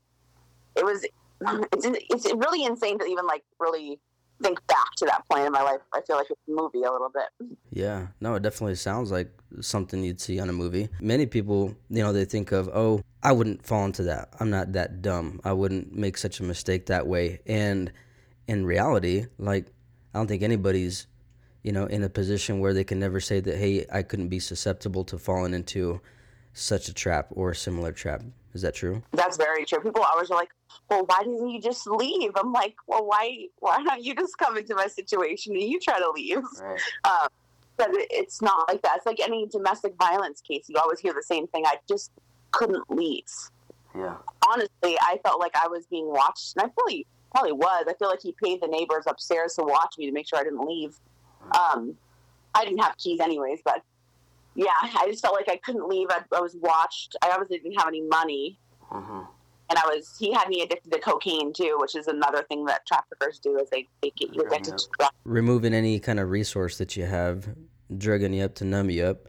it 0.76 0.86
was, 0.86 1.04
it's 1.73 1.86
it's 2.12 2.34
really 2.36 2.63
insane 2.63 3.00
to 3.00 3.06
even 3.06 3.26
like 3.26 3.43
really 3.60 4.00
think 4.43 4.60
back 4.67 4.91
to 4.97 5.06
that 5.06 5.23
point 5.28 5.47
in 5.47 5.52
my 5.52 5.63
life. 5.63 5.80
I 5.91 6.02
feel 6.06 6.17
like 6.17 6.28
it's 6.30 6.39
a 6.47 6.52
movie 6.52 6.84
a 6.84 6.91
little 6.91 7.10
bit. 7.12 7.58
Yeah, 7.71 8.10
no, 8.21 8.36
it 8.36 8.43
definitely 8.43 8.76
sounds 8.76 9.12
like 9.12 9.32
something 9.60 10.04
you'd 10.04 10.21
see 10.21 10.39
on 10.39 10.50
a 10.50 10.54
movie. 10.54 10.89
Many 11.02 11.26
people, 11.26 11.73
you 11.89 12.04
know, 12.04 12.13
they 12.13 12.26
think 12.26 12.52
of, 12.52 12.69
oh, 12.71 13.02
I 13.23 13.32
wouldn't 13.32 13.65
fall 13.65 13.86
into 13.86 14.04
that. 14.04 14.30
I'm 14.39 14.52
not 14.52 14.73
that 14.73 15.02
dumb. 15.02 15.41
I 15.43 15.54
wouldn't 15.54 15.93
make 15.93 16.15
such 16.15 16.39
a 16.39 16.43
mistake 16.43 16.86
that 16.86 17.08
way. 17.08 17.39
And 17.47 17.91
in 18.47 18.67
reality, 18.67 19.26
like, 19.39 19.65
I 20.13 20.19
don't 20.19 20.28
think 20.28 20.43
anybody's 20.43 21.08
you 21.67 21.73
know, 21.73 21.86
in 21.88 22.01
a 22.01 22.10
position 22.10 22.62
where 22.62 22.73
they 22.73 22.86
can 22.86 22.97
never 22.97 23.19
say 23.19 23.41
that, 23.41 23.58
hey, 23.58 23.86
I 23.91 24.01
couldn't 24.01 24.30
be 24.30 24.39
susceptible 24.39 25.03
to 25.03 25.17
falling 25.17 25.53
into 25.53 25.99
such 26.53 26.88
a 26.88 26.93
trap 26.93 27.27
or 27.32 27.51
a 27.51 27.56
similar 27.58 27.91
trap. 27.91 28.23
Is 28.53 28.62
that 28.62 28.73
true? 28.73 29.03
That's 29.12 29.36
very 29.36 29.65
true. 29.65 29.82
People 29.82 30.01
always 30.01 30.32
are 30.32 30.38
like, 30.38 30.47
well, 30.89 31.03
why 31.08 31.23
didn't 31.23 31.49
you 31.49 31.60
just 31.60 31.86
leave? 31.86 32.32
I'm 32.38 32.53
like, 32.53 32.75
well, 32.88 33.06
why, 33.06 33.47
why 33.60 33.84
don't 33.84 34.01
you 34.01 34.15
just 34.15 34.38
come 34.38 34.56
into 34.58 34.75
my 34.75 34.88
situation 34.88 35.56
and 35.56 35.62
you 35.62 35.77
try 35.77 35.99
to 35.99 36.10
leave? 36.10 36.38
Right. 36.62 36.80
Um, 37.03 37.27
but 37.75 37.89
it's 37.91 38.41
not 38.41 38.69
like 38.69 38.82
that. 38.84 38.93
It's 38.95 39.06
like 39.06 39.19
any 39.19 39.45
domestic 39.47 39.93
violence 39.99 40.39
case. 40.39 40.67
You 40.69 40.77
always 40.77 41.01
hear 41.01 41.12
the 41.12 41.21
same 41.21 41.47
thing. 41.47 41.65
I 41.65 41.80
just 41.86 42.12
couldn't 42.51 42.89
leave. 42.89 43.27
Yeah. 43.93 44.15
Honestly, 44.49 44.97
I 45.01 45.19
felt 45.21 45.41
like 45.41 45.51
I 45.62 45.67
was 45.67 45.86
being 45.88 46.08
watched, 46.08 46.56
and 46.56 46.65
I 46.65 46.69
probably 46.69 47.06
probably 47.32 47.51
was. 47.51 47.88
I 47.89 47.93
feel 47.95 48.08
like 48.08 48.21
he 48.21 48.34
paid 48.41 48.62
the 48.62 48.67
neighbors 48.67 49.03
upstairs 49.06 49.56
to 49.56 49.63
watch 49.63 49.95
me 49.97 50.06
to 50.06 50.13
make 50.13 50.30
sure 50.30 50.39
I 50.39 50.43
didn't 50.43 50.65
leave. 50.65 50.97
Um, 51.51 51.95
I 52.53 52.65
didn't 52.65 52.79
have 52.79 52.97
keys 52.97 53.19
anyways, 53.19 53.60
but 53.63 53.81
yeah, 54.55 54.71
I 54.81 55.07
just 55.10 55.21
felt 55.21 55.36
like 55.36 55.49
I 55.49 55.57
couldn't 55.57 55.88
leave. 55.88 56.07
I, 56.10 56.21
I 56.36 56.41
was 56.41 56.55
watched. 56.60 57.15
I 57.21 57.29
obviously 57.29 57.60
didn't 57.60 57.77
have 57.79 57.88
any 57.88 58.01
money. 58.01 58.57
Mm-hmm. 58.91 59.21
And 59.69 59.77
I 59.77 59.86
was, 59.86 60.15
he 60.17 60.33
had 60.33 60.47
me 60.47 60.62
addicted 60.62 60.91
to 60.93 60.99
cocaine 60.99 61.51
too, 61.51 61.75
which 61.79 61.95
is 61.95 62.07
another 62.07 62.41
thing 62.43 62.65
that 62.65 62.86
traffickers 62.88 63.38
do 63.38 63.60
is 63.60 63.69
they, 63.69 63.86
they 64.01 64.12
get 64.12 64.33
you 64.33 64.41
addicted 64.41 64.71
yeah. 64.71 64.77
to 64.77 64.88
drugs. 64.97 65.15
Removing 65.25 65.73
any 65.73 65.99
kind 65.99 66.19
of 66.19 66.29
resource 66.29 66.77
that 66.77 66.95
you 66.95 67.05
have, 67.05 67.49
drugging 67.97 68.33
you 68.33 68.45
up 68.45 68.55
to 68.55 68.65
numb 68.65 68.89
you 68.89 69.03
up 69.03 69.27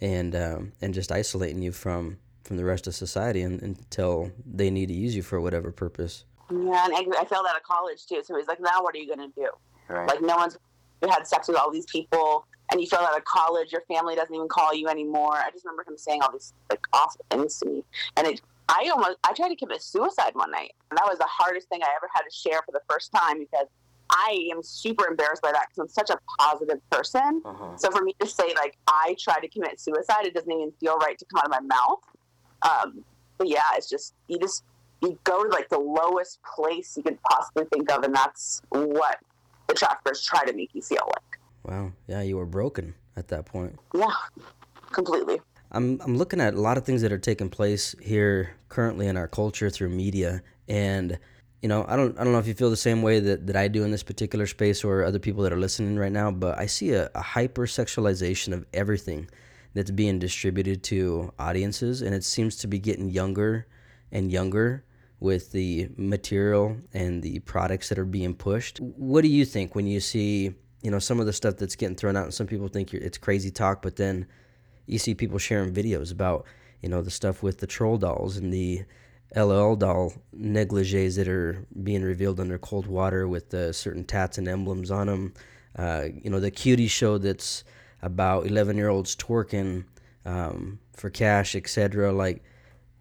and, 0.00 0.36
um, 0.36 0.72
and 0.82 0.92
just 0.92 1.10
isolating 1.10 1.62
you 1.62 1.72
from, 1.72 2.18
from 2.44 2.58
the 2.58 2.64
rest 2.64 2.86
of 2.86 2.94
society 2.94 3.40
and, 3.40 3.62
until 3.62 4.30
they 4.46 4.70
need 4.70 4.88
to 4.88 4.94
use 4.94 5.16
you 5.16 5.22
for 5.22 5.40
whatever 5.40 5.72
purpose. 5.72 6.24
Yeah, 6.50 6.84
and 6.84 6.94
I, 6.94 7.06
I 7.18 7.24
failed 7.24 7.46
out 7.48 7.56
of 7.56 7.62
college 7.62 8.06
too. 8.06 8.22
So 8.22 8.36
he's 8.36 8.48
like, 8.48 8.60
now 8.60 8.82
what 8.82 8.94
are 8.94 8.98
you 8.98 9.06
going 9.06 9.30
to 9.30 9.34
do? 9.34 9.48
Right. 9.88 10.06
Like 10.06 10.20
no 10.20 10.36
one's 10.36 10.58
you 11.02 11.08
had 11.08 11.26
sex 11.26 11.48
with 11.48 11.56
all 11.56 11.70
these 11.70 11.86
people 11.86 12.46
and 12.70 12.80
you 12.80 12.86
fell 12.86 13.02
out 13.02 13.16
of 13.16 13.24
college, 13.24 13.72
your 13.72 13.82
family 13.82 14.14
doesn't 14.14 14.34
even 14.34 14.48
call 14.48 14.74
you 14.74 14.88
anymore. 14.88 15.34
I 15.34 15.50
just 15.50 15.64
remember 15.64 15.84
him 15.86 15.98
saying 15.98 16.22
all 16.22 16.32
these 16.32 16.54
like 16.70 16.80
awful 16.92 17.24
things 17.30 17.58
to 17.60 17.66
me. 17.66 17.84
And 18.16 18.26
it 18.26 18.40
I 18.68 18.88
almost 18.90 19.18
I 19.24 19.32
tried 19.34 19.50
to 19.50 19.56
commit 19.56 19.82
suicide 19.82 20.34
one 20.34 20.50
night. 20.50 20.72
And 20.90 20.98
that 20.98 21.06
was 21.06 21.18
the 21.18 21.28
hardest 21.28 21.68
thing 21.68 21.80
I 21.82 21.88
ever 21.96 22.08
had 22.14 22.22
to 22.22 22.34
share 22.34 22.62
for 22.64 22.72
the 22.72 22.80
first 22.88 23.12
time 23.12 23.38
because 23.38 23.66
I 24.10 24.48
am 24.52 24.62
super 24.62 25.06
embarrassed 25.06 25.42
by 25.42 25.52
that 25.52 25.66
because 25.68 25.78
I'm 25.80 25.88
such 25.88 26.10
a 26.10 26.18
positive 26.38 26.78
person. 26.90 27.42
Uh-huh. 27.44 27.76
So 27.76 27.90
for 27.90 28.02
me 28.02 28.14
to 28.20 28.26
say 28.26 28.54
like 28.54 28.76
I 28.86 29.16
tried 29.18 29.40
to 29.40 29.48
commit 29.48 29.80
suicide, 29.80 30.26
it 30.26 30.34
doesn't 30.34 30.50
even 30.50 30.72
feel 30.80 30.96
right 30.98 31.18
to 31.18 31.24
come 31.26 31.38
out 31.38 31.46
of 31.46 31.50
my 31.50 31.60
mouth. 31.60 32.00
Um, 32.62 33.04
but 33.38 33.48
yeah, 33.48 33.62
it's 33.76 33.90
just 33.90 34.14
you 34.28 34.38
just 34.38 34.64
you 35.02 35.18
go 35.24 35.42
to 35.42 35.50
like 35.50 35.68
the 35.68 35.78
lowest 35.78 36.38
place 36.42 36.96
you 36.96 37.02
could 37.02 37.18
possibly 37.22 37.64
think 37.72 37.90
of, 37.90 38.04
and 38.04 38.14
that's 38.14 38.62
what 38.70 39.18
the 39.68 39.74
traffickers 39.74 40.24
try 40.24 40.44
to 40.44 40.52
make 40.52 40.74
you 40.74 40.82
feel 40.82 41.06
like. 41.06 41.38
Wow. 41.64 41.92
Yeah, 42.06 42.22
you 42.22 42.36
were 42.36 42.46
broken 42.46 42.94
at 43.16 43.28
that 43.28 43.46
point. 43.46 43.78
Yeah, 43.94 44.12
completely. 44.90 45.40
I'm, 45.70 46.00
I'm 46.02 46.16
looking 46.16 46.40
at 46.40 46.54
a 46.54 46.60
lot 46.60 46.76
of 46.76 46.84
things 46.84 47.02
that 47.02 47.12
are 47.12 47.18
taking 47.18 47.48
place 47.48 47.94
here 48.00 48.54
currently 48.68 49.06
in 49.06 49.16
our 49.16 49.28
culture 49.28 49.70
through 49.70 49.88
media 49.88 50.42
and 50.68 51.18
you 51.62 51.68
know 51.68 51.84
I 51.88 51.96
don't 51.96 52.18
I 52.18 52.24
don't 52.24 52.32
know 52.32 52.38
if 52.38 52.46
you 52.46 52.54
feel 52.54 52.70
the 52.70 52.76
same 52.76 53.02
way 53.02 53.20
that, 53.20 53.46
that 53.46 53.56
I 53.56 53.68
do 53.68 53.84
in 53.84 53.90
this 53.90 54.02
particular 54.02 54.46
space 54.46 54.84
or 54.84 55.04
other 55.04 55.18
people 55.18 55.42
that 55.44 55.52
are 55.52 55.58
listening 55.58 55.96
right 55.96 56.12
now 56.12 56.30
but 56.30 56.58
I 56.58 56.66
see 56.66 56.92
a, 56.92 57.06
a 57.14 57.22
hypersexualization 57.22 58.52
of 58.52 58.66
everything 58.72 59.28
that's 59.74 59.90
being 59.90 60.18
distributed 60.18 60.82
to 60.84 61.32
audiences, 61.38 62.02
and 62.02 62.14
it 62.14 62.24
seems 62.24 62.56
to 62.56 62.66
be 62.66 62.78
getting 62.78 63.10
younger 63.10 63.66
and 64.10 64.30
younger 64.30 64.84
with 65.22 65.52
the 65.52 65.88
material 65.96 66.76
and 66.92 67.22
the 67.22 67.38
products 67.40 67.88
that 67.88 67.98
are 67.98 68.04
being 68.04 68.34
pushed. 68.34 68.78
What 68.80 69.22
do 69.22 69.28
you 69.28 69.44
think 69.44 69.74
when 69.74 69.86
you 69.86 70.00
see, 70.00 70.52
you 70.82 70.90
know, 70.90 70.98
some 70.98 71.20
of 71.20 71.26
the 71.26 71.32
stuff 71.32 71.56
that's 71.56 71.76
getting 71.76 71.94
thrown 71.94 72.16
out? 72.16 72.24
And 72.24 72.34
some 72.34 72.48
people 72.48 72.66
think 72.66 72.92
it's 72.92 73.18
crazy 73.18 73.50
talk, 73.50 73.82
but 73.82 73.96
then 73.96 74.26
you 74.86 74.98
see 74.98 75.14
people 75.14 75.38
sharing 75.38 75.72
videos 75.72 76.10
about, 76.10 76.44
you 76.80 76.88
know, 76.88 77.02
the 77.02 77.10
stuff 77.10 77.40
with 77.42 77.58
the 77.58 77.68
troll 77.68 77.98
dolls 77.98 78.36
and 78.36 78.52
the 78.52 78.82
LOL 79.36 79.76
doll 79.76 80.12
negligees 80.36 81.16
that 81.16 81.28
are 81.28 81.64
being 81.84 82.02
revealed 82.02 82.40
under 82.40 82.58
cold 82.58 82.88
water 82.88 83.28
with 83.28 83.54
certain 83.74 84.04
tats 84.04 84.38
and 84.38 84.48
emblems 84.48 84.90
on 84.90 85.06
them. 85.06 85.34
Uh, 85.78 86.08
you 86.22 86.30
know, 86.30 86.40
the 86.40 86.50
cutie 86.50 86.88
show 86.88 87.16
that's 87.16 87.62
about 88.02 88.46
11 88.46 88.76
year 88.76 88.88
olds 88.88 89.14
twerking 89.14 89.84
um, 90.26 90.80
for 90.92 91.10
cash, 91.10 91.54
etc. 91.54 92.12
Like, 92.12 92.42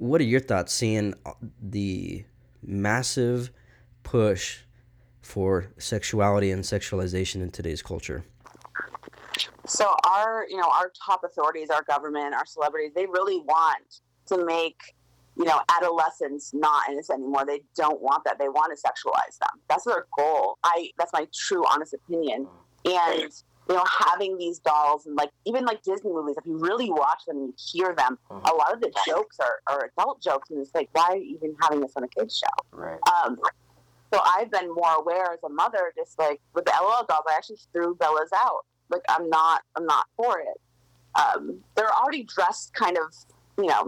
what 0.02 0.20
are 0.20 0.24
your 0.24 0.40
thoughts 0.40 0.74
seeing 0.74 1.14
uh, 1.28 1.34
the 1.62 2.26
massive 2.64 3.52
push 4.02 4.62
for 5.22 5.68
sexuality 5.78 6.50
and 6.50 6.64
sexualization 6.64 7.36
in 7.36 7.52
today's 7.52 7.84
culture? 7.84 8.24
So 9.68 9.94
our, 10.04 10.48
you 10.50 10.58
know, 10.58 10.68
our 10.74 10.92
top 11.06 11.24
authorities, 11.24 11.70
our 11.70 11.84
government, 11.84 12.34
our 12.34 12.48
celebrities, 12.48 12.94
they 12.96 13.06
really 13.06 13.42
want 13.42 14.00
to 14.26 14.44
make, 14.44 14.82
you 15.38 15.46
know, 15.46 15.62
adolescents 15.78 16.52
not 16.52 16.90
innocent 16.90 17.20
anymore. 17.20 17.46
They 17.46 17.62
don't 17.76 18.02
want 18.02 18.24
that. 18.24 18.40
They 18.40 18.50
want 18.50 18.76
to 18.76 18.82
sexualize 18.82 19.38
them. 19.38 19.62
That's 19.70 19.84
their 19.84 20.08
goal. 20.18 20.58
I 20.64 20.90
that's 20.98 21.14
my 21.14 21.28
true 21.32 21.64
honest 21.72 21.94
opinion. 21.94 22.48
And 22.86 23.32
you 23.72 23.78
know, 23.78 23.86
having 24.10 24.38
these 24.38 24.60
dolls 24.60 25.06
and 25.06 25.16
like 25.16 25.30
even 25.46 25.64
like 25.64 25.82
Disney 25.82 26.12
movies, 26.12 26.36
if 26.38 26.46
you 26.46 26.58
really 26.58 26.92
watch 26.92 27.24
them 27.26 27.38
and 27.38 27.48
you 27.48 27.54
hear 27.58 27.96
them, 27.96 28.20
mm-hmm. 28.30 28.46
a 28.46 28.54
lot 28.54 28.74
of 28.74 28.82
the 28.82 28.92
jokes 29.08 29.38
are, 29.40 29.62
are 29.66 29.90
adult 29.98 30.22
jokes, 30.22 30.50
and 30.50 30.60
it's 30.60 30.76
like, 30.76 30.90
why 30.92 31.08
are 31.12 31.16
you 31.16 31.38
even 31.38 31.56
having 31.62 31.80
this 31.80 31.94
on 31.96 32.04
a 32.04 32.08
kids 32.10 32.38
show? 32.38 32.78
Right. 32.78 33.00
Um, 33.24 33.40
so 34.14 34.20
I've 34.26 34.52
been 34.52 34.74
more 34.74 34.94
aware 35.00 35.32
as 35.32 35.40
a 35.46 35.50
mother, 35.50 35.94
just 35.96 36.20
like 36.20 36.42
with 36.54 36.66
the 36.66 36.74
LOL 36.82 37.06
dolls, 37.08 37.24
I 37.30 37.34
actually 37.34 37.60
threw 37.72 37.96
Bella's 37.96 38.32
out. 38.36 38.66
Like 38.90 39.04
I'm 39.08 39.30
not, 39.30 39.62
I'm 39.78 39.86
not 39.86 40.06
for 40.18 40.40
it. 40.40 40.60
Um, 41.18 41.60
they're 41.76 41.94
already 41.94 42.24
dressed 42.24 42.74
kind 42.74 42.98
of, 42.98 43.16
you 43.58 43.68
know, 43.68 43.86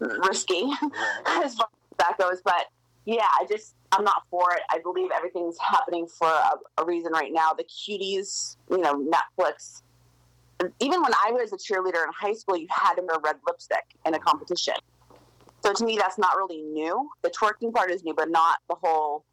mm-hmm. 0.00 0.20
risky 0.28 0.62
right. 0.82 1.44
as 1.44 1.56
far 1.56 1.66
as 1.72 1.98
that 1.98 2.18
goes. 2.18 2.40
But 2.44 2.66
yeah, 3.04 3.26
I 3.40 3.46
just 3.48 3.74
I'm 3.92 4.04
not 4.04 4.22
for 4.30 4.52
it. 4.54 4.62
I 4.70 4.78
believe 4.78 5.10
everything's 5.14 5.58
happening 5.58 6.06
for 6.06 6.28
a, 6.28 6.52
a 6.78 6.84
reason 6.84 7.12
right 7.12 7.32
now. 7.32 7.52
The 7.52 7.64
cuties, 7.64 8.56
you 8.70 8.78
know, 8.78 8.94
Netflix. 8.94 9.82
Even 10.78 11.02
when 11.02 11.12
I 11.14 11.32
was 11.32 11.52
a 11.52 11.56
cheerleader 11.56 12.04
in 12.04 12.12
high 12.16 12.34
school, 12.34 12.56
you 12.56 12.66
had 12.70 12.94
to 12.94 13.02
wear 13.02 13.18
red 13.22 13.36
lipstick 13.46 13.84
in 14.06 14.14
a 14.14 14.18
competition. 14.18 14.74
So 15.64 15.72
to 15.72 15.84
me, 15.84 15.96
that's 15.96 16.18
not 16.18 16.36
really 16.36 16.62
new. 16.62 17.10
The 17.22 17.30
twerking 17.30 17.72
part 17.72 17.90
is 17.90 18.04
new, 18.04 18.14
but 18.14 18.30
not 18.30 18.58
the 18.68 18.76
whole 18.76 19.24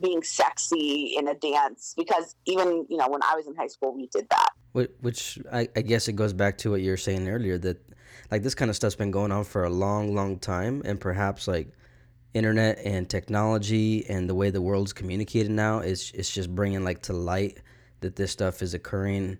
being 0.00 0.22
sexy 0.22 1.14
in 1.16 1.28
a 1.28 1.34
dance. 1.34 1.94
Because 1.96 2.34
even 2.46 2.86
you 2.88 2.96
know, 2.96 3.08
when 3.08 3.22
I 3.22 3.34
was 3.34 3.46
in 3.46 3.54
high 3.54 3.68
school, 3.68 3.94
we 3.94 4.08
did 4.08 4.28
that. 4.30 4.50
Which 5.00 5.38
I, 5.52 5.68
I 5.76 5.82
guess 5.82 6.08
it 6.08 6.14
goes 6.14 6.32
back 6.32 6.58
to 6.58 6.70
what 6.70 6.80
you 6.80 6.90
were 6.90 6.96
saying 6.96 7.28
earlier 7.28 7.58
that 7.58 7.78
like 8.30 8.42
this 8.42 8.54
kind 8.54 8.70
of 8.70 8.76
stuff's 8.76 8.94
been 8.94 9.10
going 9.10 9.30
on 9.32 9.44
for 9.44 9.64
a 9.64 9.70
long, 9.70 10.14
long 10.14 10.38
time, 10.38 10.82
and 10.84 10.98
perhaps 11.00 11.46
like 11.46 11.68
internet 12.34 12.78
and 12.84 13.08
technology 13.08 14.06
and 14.08 14.28
the 14.28 14.34
way 14.34 14.50
the 14.50 14.62
world's 14.62 14.92
communicated 14.92 15.50
now 15.50 15.80
is 15.80 16.12
it's 16.14 16.30
just 16.30 16.54
bringing 16.54 16.84
like 16.84 17.02
to 17.02 17.12
light 17.12 17.60
that 18.00 18.16
this 18.16 18.32
stuff 18.32 18.62
is 18.62 18.74
occurring 18.74 19.38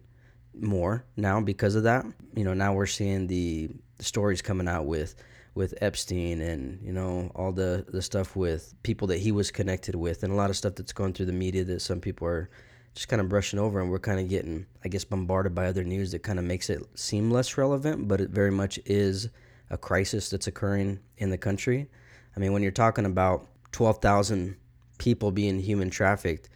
more 0.58 1.04
now 1.16 1.40
because 1.40 1.74
of 1.74 1.84
that. 1.84 2.04
You 2.34 2.44
know, 2.44 2.54
now 2.54 2.74
we're 2.74 2.86
seeing 2.86 3.26
the, 3.26 3.70
stories 4.00 4.42
coming 4.42 4.68
out 4.68 4.86
with 4.86 5.14
with 5.54 5.74
Epstein 5.80 6.40
and 6.40 6.80
you 6.82 6.92
know 6.92 7.30
all 7.34 7.52
the 7.52 7.84
the 7.88 8.02
stuff 8.02 8.34
with 8.34 8.74
people 8.82 9.06
that 9.06 9.18
he 9.18 9.30
was 9.30 9.50
connected 9.50 9.94
with 9.94 10.22
and 10.22 10.32
a 10.32 10.36
lot 10.36 10.50
of 10.50 10.56
stuff 10.56 10.74
that's 10.74 10.92
going 10.92 11.12
through 11.12 11.26
the 11.26 11.32
media 11.32 11.62
that 11.62 11.80
some 11.80 12.00
people 12.00 12.26
are 12.26 12.50
just 12.94 13.08
kind 13.08 13.20
of 13.20 13.28
brushing 13.28 13.58
over 13.58 13.80
and 13.80 13.90
we're 13.90 13.98
kind 13.98 14.18
of 14.18 14.28
getting 14.28 14.66
I 14.84 14.88
guess 14.88 15.04
bombarded 15.04 15.54
by 15.54 15.66
other 15.66 15.84
news 15.84 16.10
that 16.12 16.22
kind 16.22 16.38
of 16.38 16.44
makes 16.44 16.68
it 16.68 16.82
seem 16.94 17.30
less 17.30 17.56
relevant, 17.56 18.08
but 18.08 18.20
it 18.20 18.30
very 18.30 18.50
much 18.50 18.78
is 18.86 19.28
a 19.70 19.78
crisis 19.78 20.28
that's 20.28 20.46
occurring 20.46 20.98
in 21.18 21.30
the 21.30 21.38
country 21.38 21.88
I 22.36 22.40
mean, 22.40 22.52
when 22.52 22.62
you're 22.62 22.72
talking 22.72 23.04
about 23.04 23.46
12,000 23.72 24.56
people 24.98 25.32
being 25.32 25.60
human 25.60 25.90
trafficked 25.90 26.48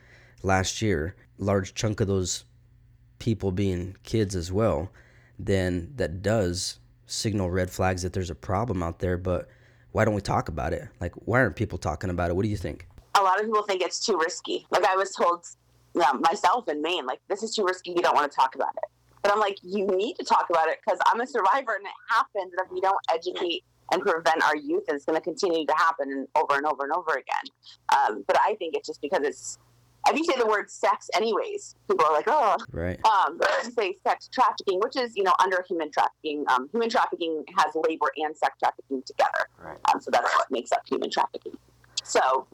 last 0.42 0.80
year, 0.80 1.16
large 1.38 1.74
chunk 1.74 2.00
of 2.00 2.08
those 2.08 2.44
people 3.18 3.52
being 3.52 3.96
kids 4.02 4.36
as 4.36 4.52
well, 4.52 4.90
then 5.38 5.92
that 5.96 6.22
does 6.22 6.78
signal 7.06 7.50
red 7.50 7.70
flags 7.70 8.02
that 8.02 8.12
there's 8.12 8.30
a 8.30 8.34
problem 8.34 8.82
out 8.82 8.98
there. 8.98 9.16
But 9.16 9.48
why 9.92 10.04
don't 10.04 10.14
we 10.14 10.20
talk 10.20 10.48
about 10.48 10.72
it? 10.72 10.88
Like, 11.00 11.14
why 11.14 11.40
aren't 11.40 11.56
people 11.56 11.78
talking 11.78 12.10
about 12.10 12.30
it? 12.30 12.36
What 12.36 12.42
do 12.42 12.48
you 12.48 12.56
think? 12.56 12.86
A 13.14 13.22
lot 13.22 13.40
of 13.40 13.46
people 13.46 13.62
think 13.62 13.82
it's 13.82 14.04
too 14.04 14.18
risky. 14.18 14.66
Like 14.70 14.84
I 14.84 14.94
was 14.96 15.12
told 15.12 15.46
yeah, 15.94 16.12
myself 16.12 16.68
in 16.68 16.82
Maine, 16.82 17.06
like 17.06 17.20
this 17.28 17.42
is 17.42 17.54
too 17.54 17.64
risky. 17.64 17.90
You 17.90 18.02
don't 18.02 18.14
want 18.14 18.30
to 18.30 18.36
talk 18.36 18.54
about 18.54 18.74
it. 18.76 18.90
But 19.22 19.32
I'm 19.32 19.40
like, 19.40 19.56
you 19.62 19.86
need 19.86 20.14
to 20.16 20.24
talk 20.24 20.50
about 20.50 20.68
it 20.68 20.78
because 20.84 21.00
I'm 21.06 21.20
a 21.20 21.26
survivor, 21.26 21.74
and 21.74 21.84
it 21.84 21.92
happens. 22.08 22.52
And 22.56 22.64
if 22.64 22.70
we 22.70 22.80
don't 22.80 22.98
educate 23.12 23.64
and 23.92 24.02
prevent 24.02 24.42
our 24.44 24.56
youth. 24.56 24.84
And 24.88 24.96
it's 24.96 25.04
going 25.04 25.18
to 25.18 25.22
continue 25.22 25.66
to 25.66 25.74
happen 25.76 26.26
over 26.34 26.56
and 26.56 26.66
over 26.66 26.84
and 26.84 26.92
over 26.92 27.12
again. 27.12 27.44
Um, 27.96 28.24
but 28.26 28.38
I 28.40 28.54
think 28.54 28.74
it's 28.74 28.86
just 28.86 29.00
because 29.00 29.22
it's, 29.22 29.58
if 30.08 30.16
you 30.16 30.24
say 30.24 30.34
the 30.38 30.46
word 30.46 30.70
sex, 30.70 31.10
anyways, 31.14 31.74
people 31.88 32.06
are 32.06 32.12
like, 32.12 32.28
oh, 32.28 32.56
right. 32.70 32.98
Um, 33.04 33.38
but 33.38 33.50
if 33.58 33.66
you 33.66 33.72
say 33.72 33.96
sex 34.06 34.28
trafficking, 34.32 34.78
which 34.80 34.96
is 34.96 35.16
you 35.16 35.24
know 35.24 35.34
under 35.42 35.64
human 35.68 35.90
trafficking, 35.90 36.44
um, 36.48 36.68
human 36.70 36.88
trafficking 36.88 37.44
has 37.58 37.74
labor 37.74 38.12
and 38.16 38.36
sex 38.36 38.56
trafficking 38.60 39.02
together. 39.04 39.48
Right. 39.60 39.78
Um, 39.92 40.00
so 40.00 40.12
that's 40.12 40.32
what 40.36 40.48
makes 40.50 40.70
up 40.70 40.82
human 40.88 41.10
trafficking. 41.10 41.56
So 42.04 42.46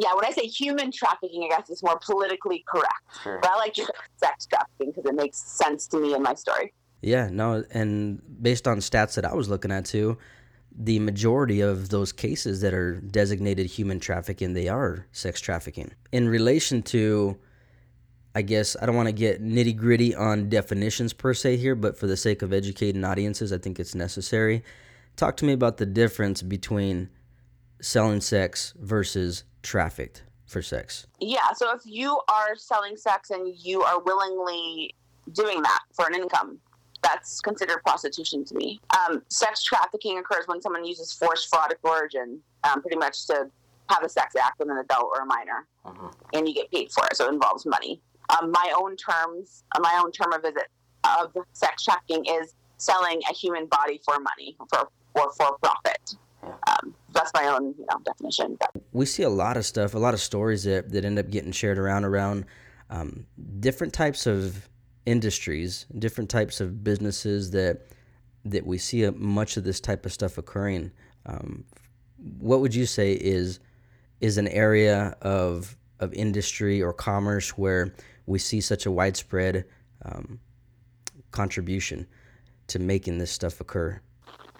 yeah, 0.00 0.14
when 0.14 0.24
I 0.24 0.30
say 0.30 0.46
human 0.46 0.92
trafficking, 0.92 1.44
I 1.44 1.56
guess 1.56 1.70
it's 1.70 1.82
more 1.82 1.98
politically 1.98 2.64
correct. 2.66 3.22
Sure. 3.22 3.38
But 3.40 3.50
I 3.50 3.56
like 3.56 3.74
to 3.74 3.84
say 3.84 3.90
sex 4.16 4.46
trafficking 4.46 4.92
because 4.92 5.04
it 5.06 5.14
makes 5.14 5.38
sense 5.38 5.86
to 5.88 5.98
me 5.98 6.14
in 6.14 6.22
my 6.22 6.34
story. 6.34 6.72
Yeah, 7.00 7.28
no, 7.30 7.64
and 7.70 8.20
based 8.42 8.66
on 8.66 8.78
stats 8.78 9.14
that 9.14 9.24
I 9.24 9.34
was 9.34 9.48
looking 9.48 9.70
at 9.70 9.84
too, 9.84 10.18
the 10.80 11.00
majority 11.00 11.60
of 11.60 11.88
those 11.88 12.12
cases 12.12 12.60
that 12.60 12.72
are 12.72 13.00
designated 13.00 13.66
human 13.66 13.98
trafficking, 13.98 14.54
they 14.54 14.68
are 14.68 15.06
sex 15.10 15.40
trafficking. 15.40 15.90
In 16.12 16.28
relation 16.28 16.82
to, 16.84 17.36
I 18.34 18.42
guess, 18.42 18.76
I 18.80 18.86
don't 18.86 18.94
want 18.94 19.08
to 19.08 19.12
get 19.12 19.42
nitty 19.42 19.76
gritty 19.76 20.14
on 20.14 20.48
definitions 20.48 21.12
per 21.12 21.34
se 21.34 21.56
here, 21.56 21.74
but 21.74 21.98
for 21.98 22.06
the 22.06 22.16
sake 22.16 22.42
of 22.42 22.52
educating 22.52 23.04
audiences, 23.04 23.52
I 23.52 23.58
think 23.58 23.80
it's 23.80 23.96
necessary. 23.96 24.62
Talk 25.16 25.36
to 25.38 25.44
me 25.44 25.52
about 25.52 25.78
the 25.78 25.86
difference 25.86 26.42
between 26.42 27.10
selling 27.80 28.20
sex 28.20 28.72
versus 28.78 29.42
trafficked 29.62 30.22
for 30.46 30.62
sex. 30.62 31.08
Yeah, 31.18 31.52
so 31.56 31.74
if 31.74 31.82
you 31.84 32.20
are 32.28 32.54
selling 32.54 32.96
sex 32.96 33.30
and 33.30 33.52
you 33.56 33.82
are 33.82 34.00
willingly 34.00 34.94
doing 35.32 35.60
that 35.62 35.80
for 35.92 36.06
an 36.06 36.14
income, 36.14 36.60
that's 37.02 37.40
considered 37.40 37.82
prostitution 37.84 38.44
to 38.44 38.54
me. 38.54 38.80
Um, 38.98 39.22
sex 39.28 39.62
trafficking 39.62 40.18
occurs 40.18 40.44
when 40.46 40.60
someone 40.60 40.84
uses 40.84 41.12
force, 41.12 41.44
fraud, 41.44 41.72
or 41.72 41.76
coercion, 41.82 42.40
um, 42.64 42.82
pretty 42.82 42.96
much 42.96 43.26
to 43.26 43.48
have 43.88 44.02
a 44.02 44.08
sex 44.08 44.34
act 44.36 44.58
with 44.58 44.68
an 44.68 44.78
adult 44.78 45.10
or 45.14 45.22
a 45.22 45.26
minor, 45.26 45.66
uh-huh. 45.84 46.10
and 46.34 46.48
you 46.48 46.54
get 46.54 46.70
paid 46.70 46.90
for 46.92 47.04
it. 47.06 47.16
So 47.16 47.26
it 47.26 47.32
involves 47.32 47.64
money. 47.64 48.00
Um, 48.30 48.50
my 48.50 48.72
own 48.76 48.96
terms, 48.96 49.64
uh, 49.74 49.80
my 49.80 50.00
own 50.02 50.12
term 50.12 50.32
of 50.32 50.42
visit 50.42 50.68
of 51.04 51.34
sex 51.52 51.84
trafficking 51.84 52.24
is 52.26 52.54
selling 52.76 53.20
a 53.30 53.34
human 53.34 53.66
body 53.66 54.00
for 54.04 54.18
money 54.20 54.56
for 54.68 54.88
or 55.14 55.32
for 55.32 55.56
profit. 55.58 56.16
Um, 56.42 56.94
that's 57.12 57.32
my 57.34 57.46
own 57.46 57.74
you 57.78 57.86
know, 57.90 57.98
definition. 58.04 58.58
We 58.92 59.06
see 59.06 59.22
a 59.22 59.28
lot 59.28 59.56
of 59.56 59.64
stuff, 59.64 59.94
a 59.94 59.98
lot 59.98 60.14
of 60.14 60.20
stories 60.20 60.64
that, 60.64 60.90
that 60.90 61.04
end 61.04 61.18
up 61.18 61.30
getting 61.30 61.52
shared 61.52 61.78
around 61.78 62.04
around 62.04 62.44
um, 62.90 63.26
different 63.58 63.92
types 63.92 64.26
of 64.26 64.68
industries, 65.08 65.86
different 65.98 66.28
types 66.28 66.60
of 66.60 66.84
businesses 66.84 67.50
that 67.52 67.86
that 68.44 68.66
we 68.66 68.78
see 68.78 69.04
a, 69.04 69.12
much 69.12 69.56
of 69.56 69.64
this 69.64 69.80
type 69.80 70.06
of 70.06 70.12
stuff 70.12 70.38
occurring. 70.38 70.90
Um, 71.26 71.64
what 72.38 72.60
would 72.60 72.74
you 72.74 72.84
say 72.84 73.12
is 73.12 73.58
is 74.20 74.36
an 74.36 74.48
area 74.48 75.16
of 75.22 75.76
of 76.00 76.12
industry 76.12 76.82
or 76.82 76.92
commerce 76.92 77.56
where 77.56 77.94
we 78.26 78.38
see 78.38 78.60
such 78.60 78.84
a 78.84 78.90
widespread 78.90 79.64
um, 80.04 80.38
contribution 81.30 82.06
to 82.66 82.78
making 82.78 83.16
this 83.16 83.32
stuff 83.32 83.60
occur? 83.60 84.00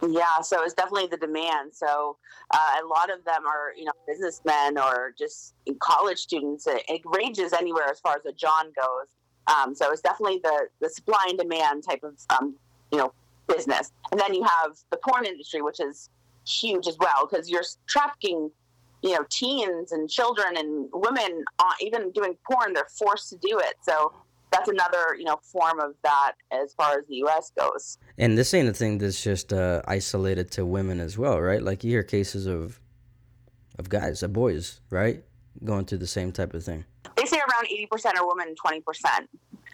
Yeah, 0.00 0.40
so 0.40 0.62
it's 0.62 0.74
definitely 0.74 1.08
the 1.08 1.16
demand. 1.16 1.74
So 1.74 2.16
uh, 2.52 2.82
a 2.82 2.86
lot 2.86 3.10
of 3.10 3.24
them 3.24 3.46
are, 3.46 3.74
you 3.76 3.84
know, 3.84 3.92
businessmen 4.06 4.78
or 4.78 5.12
just 5.18 5.54
college 5.80 6.18
students. 6.18 6.66
It, 6.66 6.84
it 6.88 7.02
ranges 7.04 7.52
anywhere 7.52 7.88
as 7.90 8.00
far 8.00 8.16
as 8.16 8.24
a 8.24 8.32
John 8.32 8.66
goes. 8.66 9.17
Um, 9.48 9.74
so 9.74 9.90
it's 9.90 10.02
definitely 10.02 10.40
the, 10.42 10.68
the 10.80 10.90
supply 10.90 11.24
and 11.28 11.38
demand 11.38 11.84
type 11.84 12.02
of, 12.02 12.14
um, 12.30 12.54
you 12.92 12.98
know, 12.98 13.12
business. 13.46 13.92
And 14.12 14.20
then 14.20 14.34
you 14.34 14.44
have 14.44 14.76
the 14.90 14.98
porn 14.98 15.24
industry, 15.24 15.62
which 15.62 15.80
is 15.80 16.10
huge 16.46 16.86
as 16.86 16.96
well, 16.98 17.26
because 17.28 17.50
you're 17.50 17.64
trafficking, 17.86 18.50
you 19.02 19.10
know, 19.10 19.24
teens 19.30 19.92
and 19.92 20.08
children 20.08 20.56
and 20.56 20.88
women, 20.92 21.44
uh, 21.58 21.72
even 21.80 22.10
doing 22.12 22.36
porn, 22.50 22.74
they're 22.74 22.88
forced 22.98 23.30
to 23.30 23.36
do 23.36 23.58
it. 23.58 23.74
So 23.80 24.12
that's 24.50 24.68
another 24.68 25.14
you 25.16 25.24
know 25.24 25.38
form 25.42 25.80
of 25.80 25.94
that 26.02 26.32
as 26.50 26.72
far 26.74 26.98
as 26.98 27.06
the 27.06 27.16
U.S. 27.16 27.52
goes. 27.58 27.98
And 28.16 28.36
this 28.36 28.54
ain't 28.54 28.68
a 28.68 28.72
thing 28.72 28.98
that's 28.98 29.22
just 29.22 29.52
uh, 29.52 29.82
isolated 29.86 30.50
to 30.52 30.64
women 30.64 31.00
as 31.00 31.18
well, 31.18 31.40
right? 31.40 31.62
Like 31.62 31.84
you 31.84 31.90
hear 31.90 32.02
cases 32.02 32.46
of 32.46 32.80
of 33.78 33.88
guys, 33.88 34.22
of 34.22 34.32
boys, 34.32 34.80
right, 34.90 35.22
going 35.64 35.84
through 35.84 35.98
the 35.98 36.06
same 36.06 36.32
type 36.32 36.54
of 36.54 36.64
thing. 36.64 36.84
Say 37.28 37.38
around 37.38 37.66
eighty 37.66 37.86
percent 37.86 38.18
are 38.18 38.26
women, 38.26 38.54
twenty 38.54 38.80
percent. 38.80 39.28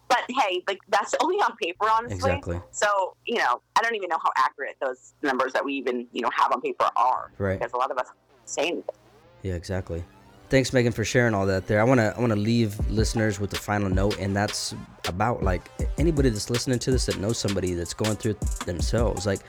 But 0.09 0.25
hey, 0.29 0.63
like 0.69 0.79
that's 0.89 1.15
only 1.23 1.37
on 1.37 1.57
paper, 1.57 1.89
honestly. 1.91 2.17
Exactly. 2.17 2.61
So 2.71 3.17
you 3.27 3.39
know, 3.39 3.61
I 3.77 3.83
don't 3.83 3.95
even 3.95 4.09
know 4.09 4.19
how 4.23 4.31
accurate 4.37 4.77
those 4.81 5.15
numbers 5.23 5.53
that 5.53 5.65
we 5.65 5.75
even 5.75 6.07
you 6.13 6.21
know 6.23 6.31
have 6.37 6.53
on 6.53 6.61
paper 6.61 6.89
are. 6.97 7.31
Right. 7.39 7.59
Because 7.59 7.73
a 7.73 7.77
lot 7.77 7.91
of 7.91 7.99
us 7.99 8.09
say 8.45 8.63
anything. 8.63 8.95
Yeah, 9.43 9.55
exactly. 9.55 10.05
Thanks, 10.51 10.73
Megan, 10.73 10.93
for 10.93 11.05
sharing 11.05 11.35
all 11.35 11.47
that. 11.47 11.67
There, 11.67 11.81
I 11.81 11.85
wanna 11.85 12.15
I 12.17 12.21
wanna 12.21 12.37
leave 12.37 12.79
listeners 12.91 13.41
with 13.41 13.51
the 13.51 13.57
final 13.57 13.89
note, 13.89 14.19
and 14.19 14.37
that's 14.37 14.75
about 15.09 15.43
like 15.43 15.71
anybody 15.99 16.29
that's 16.29 16.51
listening 16.51 16.79
to 16.81 16.91
this 16.91 17.07
that 17.07 17.19
knows 17.19 17.39
somebody 17.39 17.75
that's 17.75 17.95
going 17.95 18.17
through 18.17 18.33
it 18.33 18.41
themselves. 18.67 19.27
Like, 19.27 19.41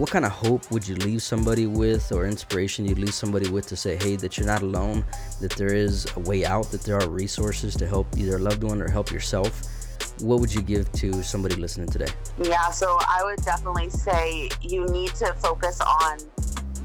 what 0.00 0.08
kind 0.08 0.24
of 0.24 0.32
hope 0.32 0.70
would 0.70 0.88
you 0.88 0.94
leave 0.94 1.20
somebody 1.20 1.66
with, 1.66 2.10
or 2.10 2.24
inspiration 2.24 2.86
you'd 2.86 2.98
leave 2.98 3.12
somebody 3.12 3.50
with 3.50 3.66
to 3.66 3.76
say, 3.76 3.96
hey, 3.96 4.16
that 4.16 4.38
you're 4.38 4.46
not 4.46 4.62
alone, 4.62 5.04
that 5.42 5.52
there 5.52 5.74
is 5.74 6.06
a 6.16 6.20
way 6.20 6.42
out, 6.42 6.70
that 6.70 6.80
there 6.84 6.98
are 6.98 7.06
resources 7.10 7.76
to 7.76 7.86
help 7.86 8.06
either 8.16 8.36
a 8.36 8.38
loved 8.38 8.64
one 8.64 8.80
or 8.80 8.90
help 8.90 9.10
yourself. 9.10 9.60
What 10.22 10.40
would 10.40 10.54
you 10.54 10.62
give 10.62 10.90
to 10.92 11.22
somebody 11.22 11.54
listening 11.56 11.88
today? 11.88 12.06
Yeah, 12.42 12.70
so 12.70 12.96
I 12.98 13.20
would 13.24 13.44
definitely 13.44 13.90
say 13.90 14.48
you 14.62 14.86
need 14.86 15.14
to 15.16 15.34
focus 15.34 15.78
on 15.82 16.16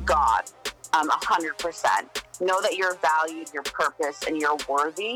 God 0.04 0.52
um, 0.92 1.10
100%. 1.10 2.42
Know 2.42 2.62
that 2.62 2.76
you're 2.76 2.96
valued, 2.96 3.50
your 3.54 3.64
purpose, 3.64 4.24
and 4.28 4.38
you're 4.38 4.58
worthy, 4.68 5.16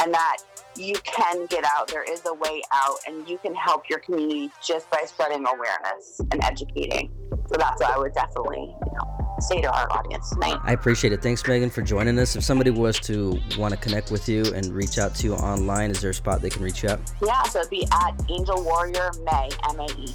and 0.00 0.14
that 0.14 0.38
you 0.76 0.94
can 1.04 1.46
get 1.46 1.64
out. 1.64 1.88
There 1.88 2.10
is 2.10 2.22
a 2.26 2.34
way 2.34 2.62
out, 2.72 2.96
and 3.06 3.28
you 3.28 3.38
can 3.38 3.54
help 3.54 3.88
your 3.88 3.98
community 3.98 4.50
just 4.66 4.90
by 4.90 5.02
spreading 5.06 5.46
awareness 5.46 6.20
and 6.30 6.42
educating. 6.42 7.10
So 7.46 7.56
that's 7.58 7.80
what 7.80 7.90
I 7.90 7.98
would 7.98 8.14
definitely, 8.14 8.74
you 8.86 8.92
know, 8.92 9.36
say 9.38 9.60
to 9.60 9.70
our 9.70 9.90
audience 9.92 10.30
tonight. 10.30 10.58
I 10.62 10.72
appreciate 10.72 11.12
it. 11.12 11.22
Thanks, 11.22 11.46
Megan, 11.46 11.70
for 11.70 11.82
joining 11.82 12.18
us. 12.18 12.36
If 12.36 12.44
somebody 12.44 12.70
was 12.70 12.98
to 13.00 13.38
want 13.58 13.74
to 13.74 13.80
connect 13.80 14.10
with 14.10 14.28
you 14.28 14.44
and 14.54 14.72
reach 14.72 14.98
out 14.98 15.14
to 15.16 15.26
you 15.26 15.34
online, 15.34 15.90
is 15.90 16.00
there 16.00 16.10
a 16.10 16.14
spot 16.14 16.40
they 16.40 16.50
can 16.50 16.62
reach 16.62 16.82
you 16.82 16.88
at? 16.90 17.00
Yeah, 17.24 17.42
so 17.44 17.60
it'd 17.60 17.70
be 17.70 17.86
at 17.92 18.14
Angel 18.30 18.62
Warrior 18.64 19.10
Mae, 19.24 19.50
M 19.68 19.80
A 19.80 19.86
E. 19.98 20.14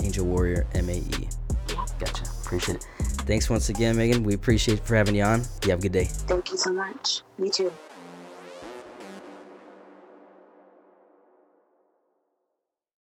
Angel 0.00 0.24
Warrior 0.24 0.66
M 0.74 0.88
A 0.88 0.98
E. 0.98 1.28
Gotcha. 1.98 2.24
Appreciate 2.44 2.76
it. 2.76 2.86
Thanks 3.24 3.48
once 3.48 3.68
again, 3.68 3.96
Megan. 3.96 4.24
We 4.24 4.34
appreciate 4.34 4.78
you 4.78 4.84
for 4.84 4.96
having 4.96 5.14
you 5.14 5.22
on. 5.22 5.42
You 5.64 5.70
have 5.70 5.78
a 5.78 5.82
good 5.82 5.92
day. 5.92 6.04
Thank 6.04 6.50
you 6.50 6.56
so 6.56 6.72
much. 6.72 7.22
Me 7.38 7.50
too. 7.50 7.72